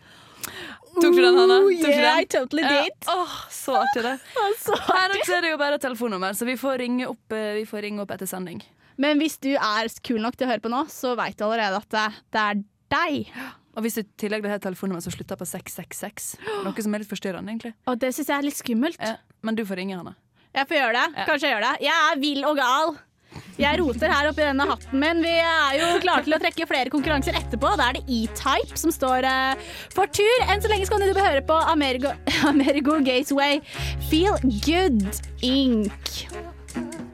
[0.93, 1.59] Tok du den, Hanna?
[1.65, 2.23] Tok yeah, den?
[2.23, 2.83] I totally Ja.
[2.83, 3.09] did.
[3.51, 4.19] Så artig det.
[4.37, 7.87] Her også er det jo bare telefonnummer, så vi får ringe opp, eh, vi får
[7.87, 8.63] ringe opp etter sending.
[9.01, 11.81] Men hvis du er kul nok til å høre på nå, så veit du allerede
[11.81, 11.89] at
[12.31, 12.61] det, er
[12.93, 13.33] deg.
[13.73, 16.35] Og hvis du i tillegg har telefonnummer som slutter på 666,
[16.67, 17.73] noe som er litt forstyrrende, egentlig.
[17.89, 19.01] Og det syns jeg er litt skummelt.
[19.01, 20.15] Ja, men du får ringe, Hanne.
[20.53, 21.25] Jeg får gjøre det.
[21.29, 21.73] Kanskje jeg gjør det.
[21.87, 22.95] Jeg er vill og gal.
[23.61, 25.23] Jeg roter her oppi denne hatten min.
[25.25, 27.75] Vi er jo klare til å trekke flere konkurranser etterpå.
[27.81, 30.47] Da er det E-Type som står uh, for tur.
[30.49, 32.13] Enn så lenge skal du høre på Amerigo,
[32.53, 33.61] Amerigo Gateway.
[34.11, 35.09] Feel Good
[35.45, 37.12] Inc.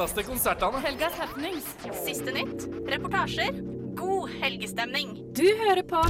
[0.00, 0.80] feteste konsertene.
[0.80, 1.64] Helgas happenings.
[2.04, 2.64] Siste nytt.
[2.88, 3.52] Reportasjer.
[3.96, 5.18] God helgestemning.
[5.36, 6.00] Du hører på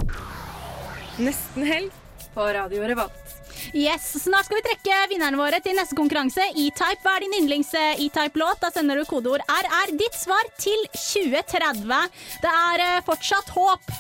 [1.20, 1.91] Nesten helg
[2.34, 3.36] på Radio Revolt.
[3.76, 6.47] Yes, Snart skal vi trekke vinnerne våre til neste konkurranse.
[6.55, 8.62] E-Type, Hva er din yndlings-E-Type-låt?
[8.62, 9.93] Da sender du kodeord RR.
[10.01, 12.22] Ditt svar til 2030.
[12.47, 13.93] Det er eh, fortsatt håp.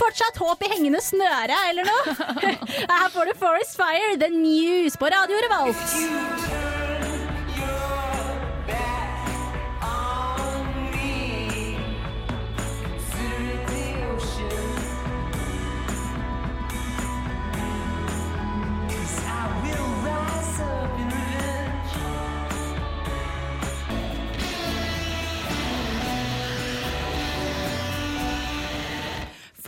[0.00, 2.14] Fortsatt håp i hengende snøre, eller noe?
[2.94, 6.73] Her får du Forest Fire, The News på Radio Revolt.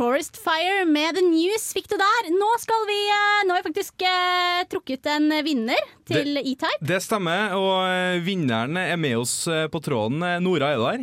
[0.07, 2.29] Forest Fire med The News fikk du der.
[2.31, 6.79] Nå skal vi eh, Nå har vi faktisk eh, trukket en vinner til E-Type.
[6.79, 10.23] Det stemmer, og eh, vinneren er med oss eh, på tråden.
[10.45, 11.03] Nora, er du der?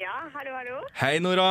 [0.00, 0.80] Ja, hallo, hallo.
[1.02, 1.50] Hei, Nora.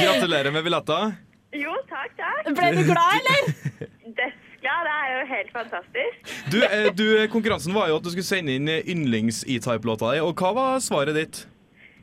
[0.00, 1.18] Gratulerer med billetter.
[1.52, 2.48] Jo, takk, takk.
[2.56, 3.54] Ble du glad, eller?
[4.22, 4.88] Dødsglad.
[4.88, 6.36] Det er jo helt fantastisk.
[6.48, 6.60] Du,
[6.96, 10.24] du, Konkurransen var jo at du skulle sende inn yndlings-E-Type-låta di.
[10.24, 11.44] Og hva var svaret ditt?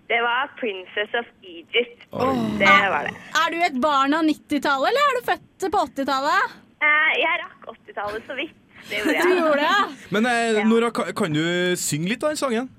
[0.10, 2.02] Det var 'Princess of Egypt'.
[2.12, 2.38] Oi.
[2.62, 3.14] Det var det.
[3.42, 6.58] Er du et barn av 90-tallet, eller er du født på 80-tallet?
[6.82, 8.56] Eh, Jeg rakk 80-tallet så vidt.
[8.90, 9.24] Det gjorde jeg.
[9.24, 10.12] Du gjorde det.
[10.12, 12.70] Men eh, Nora, kan, du synge litt av den sangen?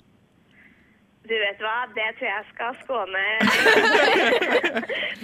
[1.31, 3.25] Du vet hva, det tror jeg skal skåne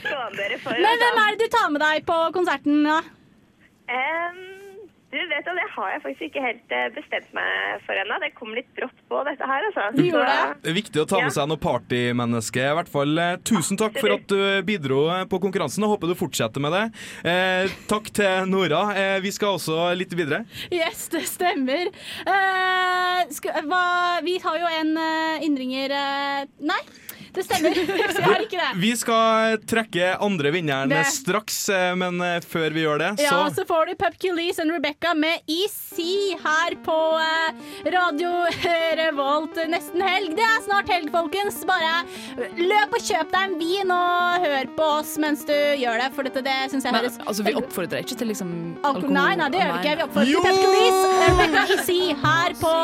[0.03, 0.79] Skåne dere for.
[0.87, 2.85] Men hvem er det du tar med deg på konserten?
[2.87, 3.01] da?
[3.91, 4.39] Em,
[5.13, 8.17] du vet at Det har jeg faktisk ikke helt eh, bestemt meg for ennå.
[8.21, 9.67] Det kom litt brått på, dette her.
[9.69, 9.85] altså.
[9.95, 10.63] Så- det?
[10.65, 12.65] Det er viktig å ta med seg noe partymenneske.
[12.67, 16.11] I hvert fall eh, Tusen takk for at du bidro eh, på konkurransen, og håper
[16.13, 16.85] du fortsetter med det.
[17.25, 18.83] Eh, takk til Nora.
[18.99, 20.43] Eh, vi skal også litt videre.
[20.75, 21.89] Yes, det stemmer.
[22.27, 23.85] Eh, skal, hva,
[24.27, 24.93] vi har jo en
[25.47, 26.81] innringer eh, Nei,
[27.37, 27.77] det stemmer.
[28.17, 28.71] Vi har ikke det.
[28.83, 33.31] Vi skal trekke andre vinneren Det- straks, eh, men eh, før vi gjør det, Ja,
[33.49, 36.01] så så får du Pupky Lees og Rebecca med EC
[36.43, 37.61] her på eh,
[37.95, 38.33] Radio
[39.03, 40.35] Revolt nesten helg.
[40.37, 41.61] Det er snart helg, folkens.
[41.69, 42.03] Bare
[42.59, 46.27] løp og kjøp deg en vin og hør på oss mens du gjør det, for
[46.29, 48.53] dette det syns jeg Men, høres altså, vi oppfordrer ikke til liksom
[48.87, 49.13] Alkohol.
[49.17, 49.97] Nei, nei, det gjør vi ikke.
[49.97, 51.91] Vi oppfordrer til Pepsi og Rebecca EC
[52.27, 52.75] her på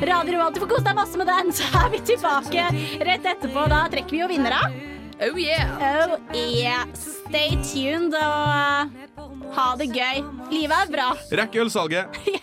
[0.00, 0.54] Radio Revolt.
[0.54, 2.66] Du får kose deg masse med den, så er vi tilbake
[3.08, 3.64] rett etterpå.
[3.70, 4.60] Da trekker vi jo vinnere.
[5.18, 5.72] Oh yeah.
[5.82, 6.84] Oh yeah.
[6.94, 8.44] Stay tuned og
[9.18, 10.22] uh, ha det gøy.
[10.52, 11.08] Livet er bra.
[11.42, 12.20] rekk ølsalget.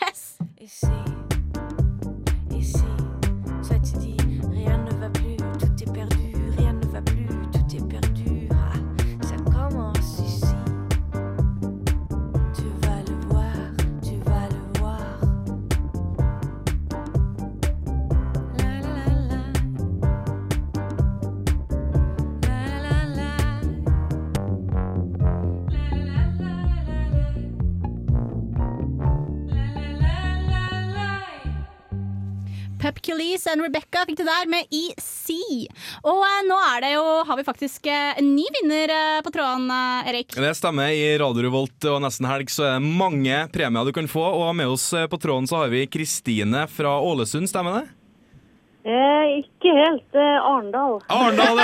[33.56, 35.32] And Rebecca fikk det der med EC.
[36.04, 39.32] Og eh, nå er det jo, har vi faktisk eh, en ny vinner eh, på
[39.32, 40.36] tråden, eh, Erik.
[40.36, 40.92] Det stemmer.
[40.92, 44.26] I Radio Revolt og Nesten Helg så er det mange premier du kan få.
[44.42, 47.86] Og med oss eh, på tråden så har vi Kristine fra Ålesund, stemmer det?
[48.92, 50.20] Eh, ikke helt.
[50.20, 51.00] Eh, Arendal.
[51.16, 51.64] Arendal,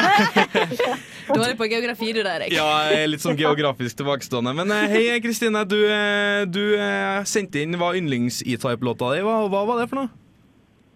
[1.36, 2.56] Dårlig på geografi, du der, Erik.
[2.56, 4.56] Ja, er litt sånn geografisk tilbakestående.
[4.64, 5.68] Men eh, hei, Kristine.
[5.68, 9.52] Du, eh, du eh, sendte inn hva yndlings-E-Type-låta di var.
[9.52, 10.16] Hva var det for noe?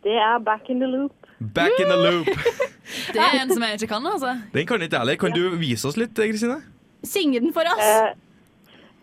[0.05, 1.11] Det er Back in the Loop.
[1.39, 2.27] Back in the loop.
[3.13, 4.35] Det er en som jeg ikke kan, altså.
[4.53, 5.17] Den kan ikke jeg heller.
[5.19, 6.59] Kan du vise oss litt, Kristine?
[7.03, 7.81] Synge den for oss.
[7.81, 8.13] Eh,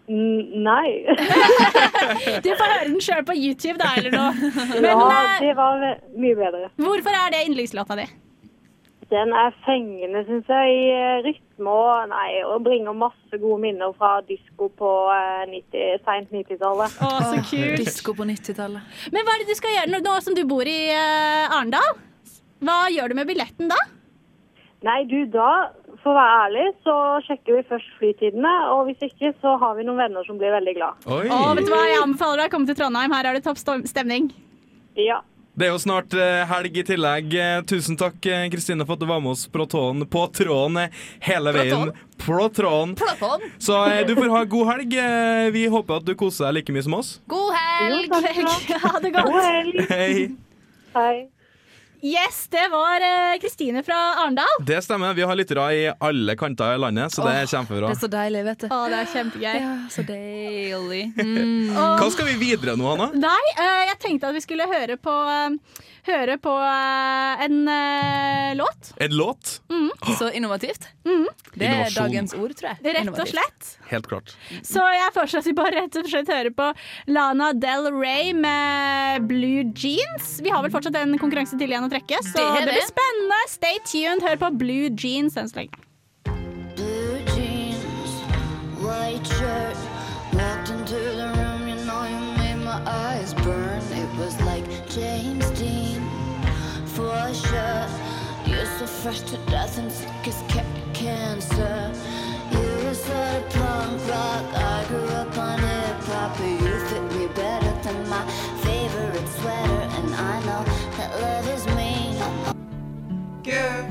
[0.08, 0.86] nei.
[2.44, 4.52] Du får høre den sjøl på YouTube, da, eller noe.
[4.78, 5.82] Men ja, eh, det var
[6.24, 6.70] mye bedre.
[6.78, 8.06] hvorfor er det yndlingslåta di?
[9.12, 13.92] Den er fengende, syns jeg, i eh, rytme og, nei, og bringer masse gode minner
[13.98, 16.94] fra disko på eh, 90, seint 90-tallet.
[17.04, 17.74] Å, så kult.
[17.82, 18.94] Disko på 90-tallet.
[19.12, 21.90] Men hva er det du skal gjøre nå, nå som du bor i eh, Arendal?
[22.64, 23.76] Hva gjør du med billetten da?
[24.86, 25.50] Nei, du, da,
[26.02, 26.94] for å være ærlig, så
[27.26, 28.54] sjekker vi først flytidene.
[28.74, 31.04] Og hvis ikke, så har vi noen venner som blir veldig glad.
[31.04, 31.26] Oi.
[31.28, 33.14] Å, vet du hva, Jeg anbefaler deg å komme til Trondheim.
[33.14, 34.32] Her er det topp stemning.
[34.98, 35.20] Ja.
[35.52, 37.34] Det er jo snart eh, helg i tillegg.
[37.36, 40.78] Eh, Tusen takk, eh, Kristine, for at du var med oss på tråden, på tråden
[41.26, 41.90] hele veien.
[42.22, 42.94] På tråden.
[43.60, 43.76] Så
[44.08, 44.96] du får ha god helg.
[45.52, 47.12] Vi håper at du koser deg like mye som oss.
[47.28, 48.08] God helg!
[48.82, 49.28] Ha det godt.
[49.28, 49.86] God helg.
[49.92, 50.12] Hei.
[50.96, 51.14] Hei.
[52.02, 53.94] Yes, det var eh, Kristine fra
[54.24, 54.56] Arendal.
[54.66, 55.14] Det stemmer.
[55.14, 57.92] Vi har lyttere i alle kanter i landet, så det er kjempebra.
[57.92, 58.66] Det er så deilig, vet du.
[58.74, 59.58] Å, det er kjempegøy.
[59.62, 61.04] Ja, så deilig.
[61.22, 61.70] Mm.
[61.72, 63.06] Hva skal vi videre nå, Hanna?
[63.14, 68.54] Nei, eh, jeg tenkte at vi skulle høre på, eh, høre på eh, en uh,
[68.58, 68.92] låt.
[69.02, 69.52] En låt?
[70.18, 70.88] Så innovativt.
[71.06, 71.26] Mm.
[71.54, 72.02] Det er Innovasjon.
[72.02, 72.78] dagens ord, tror jeg.
[72.84, 73.34] Rett og Innovativt.
[73.36, 73.70] slett.
[73.92, 74.34] Helt klart.
[74.66, 76.68] Så jeg foreslår at vi bare rett og slett hører på
[77.12, 80.34] Lana Del Rey med Blue Jeans.
[80.42, 83.40] Vi har vel fortsatt en konkurranse til igjen å trekke, så Det det, blir spennende.
[83.52, 84.26] Stay tuned.
[84.26, 85.78] Hør på Blue Jeans enn så lenge.
[86.76, 88.14] Blue jeans,
[88.82, 89.78] white shirt.
[90.32, 93.81] Walked into the room, you know you made my eyes burn.
[97.52, 98.50] For.
[98.50, 100.42] You're so fresh to death and sick as
[100.94, 101.92] cancer.
[102.52, 104.44] You were sort of punk rock.
[104.54, 108.22] I grew up on hip hop, but you fit me better than my
[108.66, 109.82] favorite sweater.
[109.98, 110.62] And I know
[110.98, 112.16] that love is mean.
[113.42, 113.88] Girl.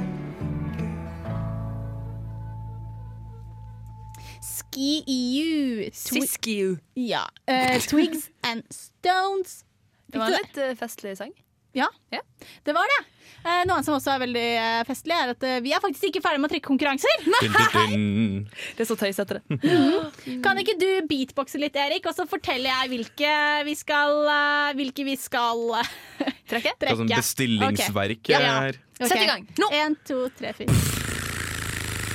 [4.41, 5.89] Ski you.
[5.91, 6.77] Twi- Siskiu.
[6.93, 7.27] Ja.
[7.47, 9.65] eh, Twigs and Stones.
[10.07, 11.31] Det var en litt eh, festlig sang.
[11.77, 13.01] Ja, det var det.
[13.41, 16.11] Eh, noe annet som også er veldig eh, festlig, er at eh, vi er faktisk
[16.11, 17.23] ikke ferdig med å trekke konkurranser.
[17.25, 18.43] Dun, dun, dun.
[18.77, 19.57] Det er så tøysete, det.
[19.65, 20.41] Mm.
[20.45, 23.33] Kan ikke du beatboxe litt, Erik, og så forteller jeg hvilke
[23.65, 25.63] vi skal, eh, hvilke vi skal
[26.51, 26.75] trekke?
[26.85, 28.35] Er sånn bestillingsverk okay.
[28.37, 28.57] Ja.
[28.67, 28.81] her.
[28.99, 29.09] Okay.
[29.09, 29.47] Sett i gang.
[29.57, 29.71] Nå!
[29.79, 30.77] En, to, tre, fire.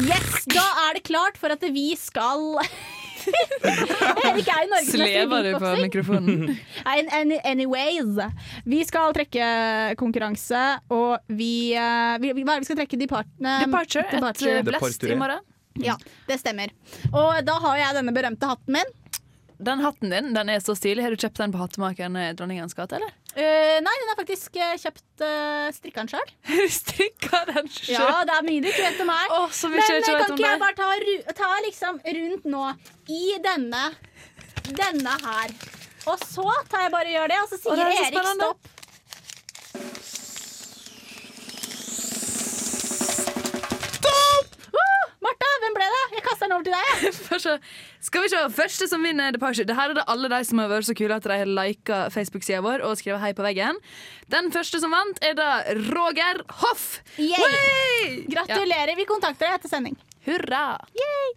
[0.06, 2.60] Yes, da er det klart for at vi skal
[4.26, 6.56] Erik er i Norge, Slever du på mikrofonen?
[7.20, 8.18] Any- Anyways.
[8.64, 9.48] Vi skal trekke
[10.00, 10.62] konkurranse,
[10.92, 11.72] og vi,
[12.22, 13.00] vi, vi, hva er det vi skal trekke?
[13.02, 15.44] Depart Departure, et, eh, blest i morgen.
[15.76, 15.92] Ja,
[16.28, 16.70] det stemmer.
[17.12, 18.94] Og da har jeg denne berømte hatten min.
[19.58, 21.04] Den hatten din den er så stilig.
[21.04, 23.14] Har du kjøpt den på hattemakeren i Dronningens gate, eller?
[23.36, 26.34] Uh, nei, den er faktisk uh, kjøpt uh, strikka den sjøl.
[26.80, 27.96] Strikka den sjøl?
[27.96, 29.34] Ja, det er mye du ikke vet om her.
[29.52, 32.68] så Men eh, kan ikke jeg bare ta, ta liksom rundt nå
[33.12, 33.90] i denne
[34.66, 35.52] denne her.
[36.06, 38.50] Og så tar jeg bare og gjør det, og så sier er Erik spennende.
[38.50, 38.75] stopp.
[46.46, 46.48] Det?
[46.48, 47.56] Den over til deg.
[47.56, 47.60] jeg.
[48.06, 48.42] Skal vi se.
[48.54, 49.66] Første som vinner Departure.
[49.66, 52.62] Dette er det alle de som har vært så kule at de har lika Facebook-sida
[52.64, 53.78] vår og skrevet hei på veggen.
[54.32, 57.00] Den første som vant, er da Roger Hoff.
[57.16, 58.94] Gratulerer.
[58.94, 58.98] Ja.
[58.98, 59.96] Vi kontakter deg etter sending.
[60.26, 60.80] Hurra!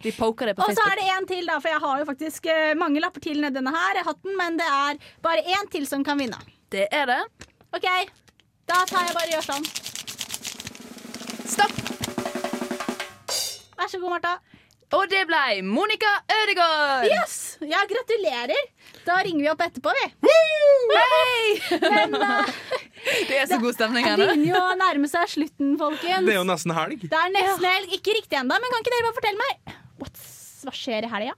[0.02, 2.06] Vi poker det på Og så er det en til, da, for jeg har jo
[2.08, 5.86] faktisk eh, mange lapper til nedi denne her hatten, men det er bare én til
[5.86, 6.38] som kan vinne.
[6.74, 7.20] Det er det.
[7.76, 7.86] OK,
[8.66, 9.70] da tar jeg bare gjør sånn.
[11.54, 11.76] Stopp!
[13.78, 14.49] Vær så god, Martha.
[14.96, 17.04] Og det ble Monica Ødegaard.
[17.14, 17.34] Yes!
[17.62, 18.62] Ja, gratulerer.
[19.06, 20.06] Da ringer vi opp etterpå, vi.
[21.84, 22.50] Men eh,
[23.28, 24.26] Det er så god stemning her nå.
[24.32, 26.26] begynner jo å nærme seg slutten, folkens.
[26.26, 27.04] Det er jo nesten helg.
[27.06, 27.94] Det er nesten helg.
[28.00, 30.26] Ikke riktig ennå, men kan ikke dere bare fortelle meg What's,
[30.66, 31.36] hva skjer i helga?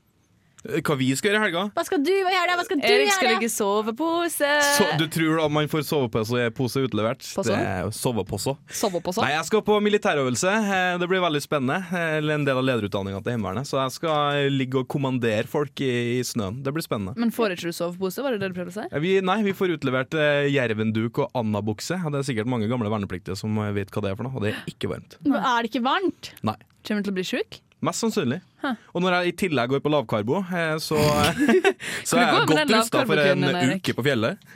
[0.62, 1.62] Hva vi skal gjøre i helga?
[1.74, 2.54] Hva skal du gjøre?
[2.54, 3.34] Hva skal du Erik skal gjøre?
[3.34, 4.50] ligge i sovepose.
[4.78, 7.24] So, du tror da man får sovepose og pose utlevert?
[7.34, 7.50] Pose?
[7.50, 8.54] Det er sovepose.
[8.70, 9.24] Sovepose?
[9.24, 10.52] Nei, jeg skal på militærøvelse.
[10.62, 11.80] Eh, Det blir veldig spennende.
[11.90, 13.66] Eh, en del av lederutdanninga til Heimevernet.
[13.66, 15.90] Så jeg skal ligge og kommandere folk i,
[16.20, 16.62] i snøen.
[16.62, 17.16] Det blir spennende.
[17.18, 18.22] Men får ikke du sovepose?
[18.22, 18.86] Var det det du prøvde å si?
[18.92, 21.98] Eh, Vi, nei, vi får utlevert eh, jervenduk og andabukse.
[21.98, 24.54] Det er sikkert mange gamle vernepliktige som vet hva det er for noe, og det
[24.54, 25.18] er ikke varmt.
[25.26, 26.30] Men Er det ikke varmt?
[26.46, 26.54] Nei.
[26.86, 27.60] Kommer du til å bli sjuk?
[27.82, 28.38] Mest sannsynlig.
[28.62, 28.76] Huh.
[28.94, 30.98] Og når jeg i tillegg går på lavkarbo, eh, så,
[32.08, 33.80] så er jeg godt rusta for en Erik?
[33.82, 34.50] uke på fjellet.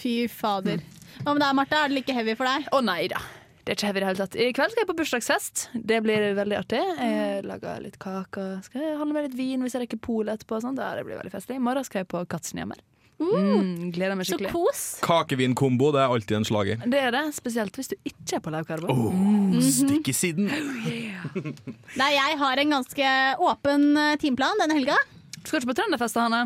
[0.00, 0.80] Fy fader.
[1.22, 1.78] Hva med deg, Marte?
[1.78, 2.70] Er det like heavy for deg?
[2.74, 3.20] Å nei da.
[3.64, 4.34] Det er ikke heavy i det hele tatt.
[4.36, 5.62] I kveld skal jeg på bursdagsfest.
[5.88, 6.80] Det blir veldig artig.
[6.98, 8.42] Jeg lager litt kake.
[8.66, 10.58] Skal jeg handle med litt vin hvis jeg rekker polet etterpå.
[10.58, 10.80] og sånt.
[10.80, 11.56] Det blir veldig festlig.
[11.56, 12.82] I morgen skal jeg på Katzenhjemmer.
[13.22, 14.50] Mm, gleder meg Så skikkelig.
[14.52, 14.80] kos.
[15.04, 16.82] Kakevinkombo det er alltid en slager.
[16.90, 18.90] Det er det, spesielt hvis du ikke er på lavkarbo.
[18.90, 19.60] Oh, Mm.
[19.62, 20.48] Stikk i siden.
[22.00, 24.96] Nei, jeg har en ganske åpen eh, timeplan denne helga.
[25.44, 26.38] Skal ikke på Trønderfest, Hanne?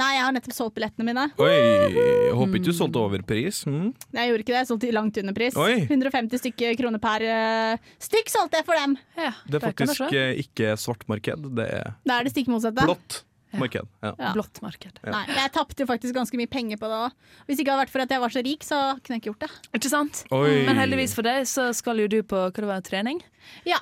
[0.00, 1.26] Nei, jeg har nettopp solgt billettene mine.
[1.44, 3.62] Oi, jeg håper ikke du solgte over pris.
[3.68, 3.90] Mm.
[4.16, 5.56] Nei, Jeg gjorde ikke det, jeg solgte i langt under pris.
[5.60, 5.74] Oi.
[5.84, 8.96] 150 stykker kroner per uh, stykk solgte jeg for dem.
[9.16, 12.84] Det er faktisk det ikke svart marked, det er Da er det stikk motsatte.
[12.88, 13.22] blått
[13.62, 13.88] marked.
[14.04, 14.12] Ja.
[14.18, 14.32] Ja.
[14.36, 15.00] Blått marked.
[15.02, 15.12] Ja.
[15.14, 17.16] Nei, jeg tapte jo faktisk ganske mye penger på det òg.
[17.46, 19.32] Hvis ikke det hadde vært for at jeg var så rik, så kunne jeg ikke
[19.32, 19.70] gjort det.
[19.80, 20.22] Ikke sant?
[20.36, 20.52] Oi.
[20.68, 23.22] Men heldigvis for deg så skal jo du på hva det var, trening.
[23.68, 23.80] Ja,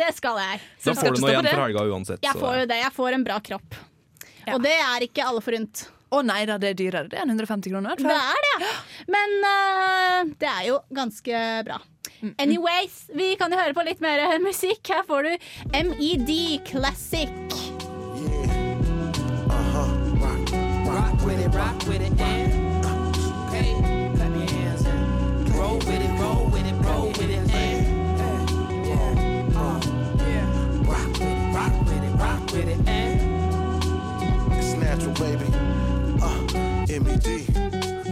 [0.00, 0.64] det skal jeg.
[0.86, 2.24] Da får du noe igjen for helga uansett.
[2.24, 2.82] Jeg får jo det.
[2.84, 3.78] Jeg får en bra kropp.
[4.48, 5.88] Og det er ikke alle forunt.
[6.08, 7.10] Å nei da, det er dyrere.
[7.12, 8.00] Det er 150 kroner.
[8.00, 8.70] Det er det.
[9.12, 11.82] Men uh, det er jo ganske bra.
[12.40, 14.82] Anyways, vi kan jo høre på litt mer musikk.
[14.88, 15.50] Her får du
[15.84, 16.32] MED
[16.66, 17.47] Classic.
[21.58, 22.54] Rock with it, and
[23.50, 23.74] hey,
[24.16, 27.50] clap your hands and roll with it, roll with it, roll with it, and
[28.86, 29.80] yeah, uh,
[30.22, 30.46] yeah,
[30.86, 35.46] rock with it, rock with it, rock with it, and It's natural, baby.
[36.22, 37.26] Uh, MED.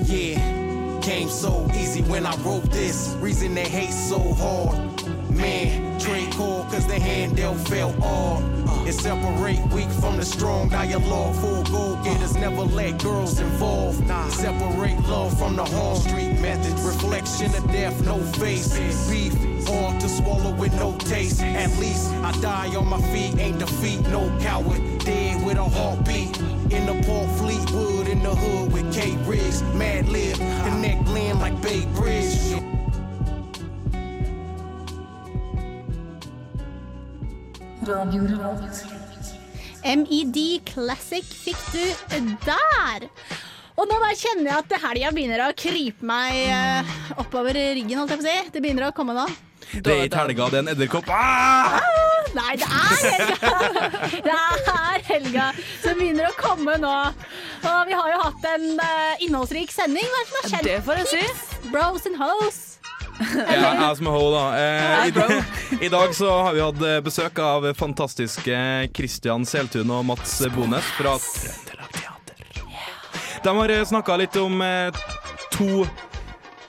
[0.09, 3.15] Yeah, came so easy when I wrote this.
[3.21, 5.16] Reason they hate so hard.
[5.37, 8.45] Man, trade call cause the handle fell hard.
[8.67, 11.35] Uh, it separate weak from the strong dialogue.
[11.37, 14.07] Full goal getters never let girls involved.
[14.33, 16.81] Separate love from the hard street methods.
[16.83, 18.79] Reflection of death, no face.
[19.11, 19.35] Beef,
[19.67, 21.43] hard to swallow with no taste.
[21.43, 24.81] At least I die on my feet, ain't defeat, no coward.
[25.01, 26.41] Dead with a heartbeat.
[26.73, 29.63] In the Port Fleetwood, in the hood with K Riggs.
[29.75, 32.76] Mad lib, connect land like Bay Bridge.
[39.87, 41.85] MED Classic fikk du
[42.47, 43.07] der.
[43.77, 47.99] Og nå bare kjenner jeg at helga begynner å krype meg eh, oppover ryggen.
[48.01, 48.53] holdt jeg på å si.
[48.55, 49.27] Det begynner å komme nå.
[49.75, 51.11] Det er ikke helga, det er en edderkopp.
[51.13, 51.77] Ah!
[52.37, 53.91] Nei, det er helga!
[54.27, 55.47] Det er helga
[55.83, 56.95] som begynner å komme nå.
[57.67, 60.09] Og vi har jo hatt en eh, innholdsrik sending.
[60.09, 60.71] Hva er det som har skjedd?
[60.71, 61.71] Det får jeg si.
[61.71, 62.76] Bros and hoes.
[63.57, 64.45] Ja, jeg som er ho, da.
[64.61, 68.59] Eh, i, I dag så har vi hatt eh, besøk av fantastiske
[68.97, 72.43] Christian Seltun og Mats Bones fra Trøndelag Teater.
[73.47, 75.01] De har snakka litt om eh,
[75.57, 75.87] to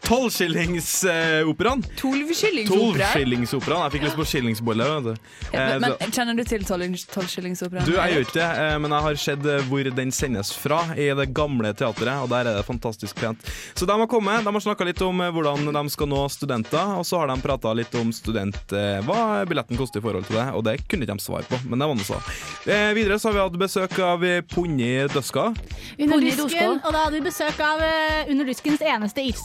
[0.07, 1.83] tolvskillingsoperaen.
[1.99, 3.83] Tolvskillingsoperaen?
[3.87, 4.87] Jeg fikk lyst på skillingsbolle.
[4.87, 5.15] Ja,
[5.57, 7.85] Eh, men, men Kjenner du til tolvskillingsoperaen?
[7.87, 10.79] du, jeg gjør ikke det, eh, men jeg har sett eh, hvor den sendes fra,
[10.97, 13.43] i det gamle teatret, og der er det fantastisk pent.
[13.77, 17.05] Så de har kommet, de har snakka litt om hvordan de skal nå studenter, og
[17.07, 18.75] så har de prata litt om student,
[19.07, 21.79] hva billetten koster i forhold til det, og det kunne ikke de svare på, men
[21.79, 22.19] det var noe så.
[22.67, 25.49] Eh, videre så har vi hatt besøk av Punni Døska.
[25.97, 27.83] Under dusken, og da hadde vi besøk av
[28.27, 29.41] Under duskens eneste is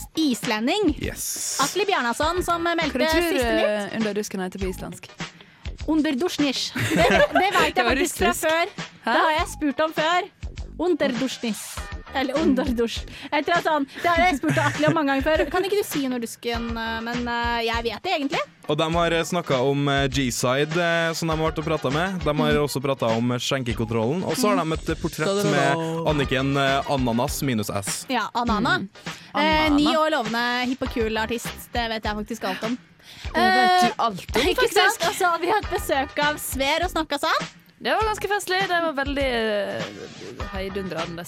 [0.53, 0.97] islending.
[1.03, 1.59] Yes.
[1.61, 3.93] Atle Bjarnason, som meldte siste nytt.
[3.93, 5.09] uh, Under dusken heter på islandsk?
[5.89, 6.73] Underdursnish.
[6.75, 8.69] Det, det vet jeg faktisk fra før.
[8.77, 9.13] før.
[9.13, 10.29] Det har jeg spurt om før.
[10.79, 11.63] Underdursnis.
[12.15, 13.03] Eller underdusj.
[13.33, 15.45] Jeg tror sånn, det har jeg spurt Atle om mange ganger før.
[15.51, 18.43] Kan ikke du si under dusken, Men eh, jeg vet det egentlig.
[18.71, 22.21] Og de har snakka om eh, G-side, eh, som de har vært og prata med.
[22.23, 22.63] De har Mm.
[22.67, 24.23] også prata om skjenkekontrollen.
[24.25, 28.05] Og så har de et portrett med Anniken eh, Ananas minus S.
[28.13, 28.79] Ja, Anana.
[28.79, 28.89] Mm.
[29.35, 31.69] Eh, ni år lovende hipp og kul artist.
[31.73, 32.79] Det vet jeg faktisk alt om.
[33.33, 34.75] Det vet du Eh, alt om, faktisk.
[34.79, 35.03] sant?
[35.09, 37.49] altså, vi har hatt besøk av Sver og snakka sånn.
[37.83, 38.61] Det var ganske festlig.
[38.71, 41.25] Det var veldig uh, heidundrende.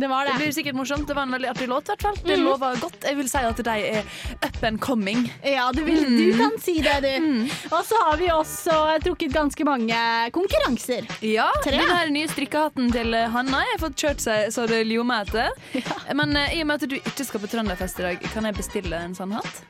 [0.00, 0.32] Det var det.
[0.32, 1.08] Det blir sikkert morsomt.
[1.08, 2.16] Det var en veldig artig låt, hvert fall.
[2.24, 2.44] Det Mm.
[2.46, 3.04] lover godt.
[3.04, 4.04] Jeg vil si at de er
[4.46, 5.26] up and coming.
[5.44, 7.44] Ja, du, vil, du kan si det, du.
[7.68, 9.98] Og så har vi også trukket ganske mange
[10.32, 11.04] konkurranser.
[11.20, 11.76] Ja, Tre.
[11.84, 15.50] den nye strikkehatten til Hanna Hanna har fått kjørt seg så det ljomer etter.
[16.16, 18.56] Men eh, i og med at du ikke skal på Trønderfest i dag, kan jeg
[18.56, 19.62] bestille en sånn hatt?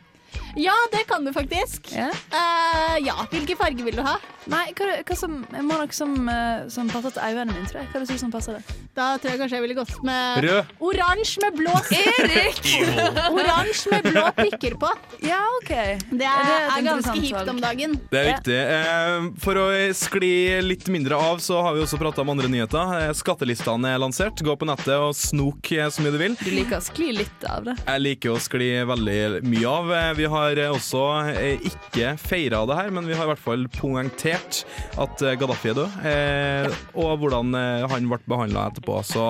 [0.59, 1.91] Ja, det kan du faktisk.
[1.95, 2.09] Ja.
[2.33, 3.17] Uh, ja.
[3.31, 4.17] Hvilken farge vil du ha?
[4.51, 7.83] Nei, hva, hva som Jeg må noe som, uh, som passer til øynene mine, tror
[7.83, 7.91] jeg.
[7.93, 8.77] Hva er det som passer det?
[8.97, 10.73] Da tror jeg kanskje jeg ville gått med Rød.
[10.83, 12.61] oransje med blå Erik!
[13.39, 14.91] Oransje med blå prikker på.
[15.25, 15.71] Ja, OK.
[15.71, 17.95] Det er, det er ganske hipt om dagen.
[18.11, 18.59] Det er viktig.
[18.71, 20.33] Uh, For å skli
[20.65, 22.95] litt mindre av, så har vi også prata om andre nyheter.
[23.01, 24.41] Eh, Skattelistene er lansert.
[24.45, 26.37] Gå på nettet og snok eh, så mye du vil.
[26.41, 27.77] Du liker å skli litt av det.
[27.87, 29.93] Jeg liker å skli veldig mye av.
[30.01, 31.03] Eh, Vi har eh, også
[31.35, 34.63] eh, ikke feira det her, men vi har i hvert fall poengtert
[35.01, 38.99] at eh, Gaddafi er død, eh, og hvordan eh, han ble behandla etterpå.
[39.07, 39.27] Så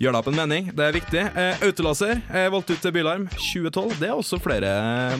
[0.00, 0.70] gjør deg opp en mening.
[0.76, 1.24] Det er viktig.
[1.34, 3.96] Eh, Autolaser er valgt ut til Bylarm 2012.
[4.02, 4.72] Det er også flere,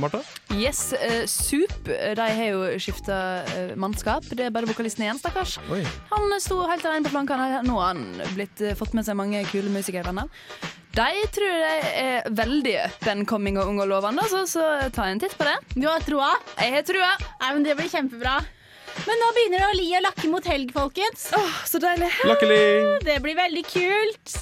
[0.03, 0.21] Marta.
[0.55, 3.19] Yes, eh, Soup de har jo skifta
[3.81, 4.27] mannskap.
[4.31, 5.57] Det er bare vokalisten igjen, stakkars.
[5.73, 5.83] Oi.
[6.13, 7.63] Han sto helt alene på flankene.
[7.67, 8.07] Nå har han
[8.37, 10.29] blitt, eh, fått med seg mange kule musikervenner.
[10.95, 15.19] De tror jeg er veldig open coming og ung og lovende, så, så ta en
[15.23, 15.57] titt på det.
[15.75, 16.29] Du har troa?
[16.61, 17.09] Jeg har trua.
[17.41, 18.37] Nei, men Det blir kjempebra.
[18.95, 21.27] Men nå begynner det å li og lakke mot helg, folkens.
[21.35, 22.13] Åh, så deilig.
[22.31, 22.59] Lakkeli.
[23.03, 24.37] Det blir veldig kult.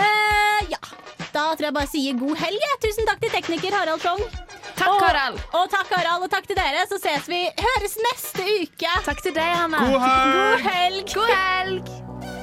[0.00, 0.80] Eh, ja,
[1.34, 2.64] da tror jeg bare sier god helg.
[2.80, 4.24] Tusen takk til tekniker Harald Klong.
[4.80, 5.40] Takk, og, Harald.
[5.52, 6.24] Og takk, Harald.
[6.24, 6.86] Og takk til dere.
[6.88, 7.44] Så ses vi.
[7.60, 9.00] Høres neste uke.
[9.04, 9.84] Takk til deg, Hanne.
[9.84, 10.38] God helg!
[10.40, 11.18] God helg.
[11.18, 12.39] God helg.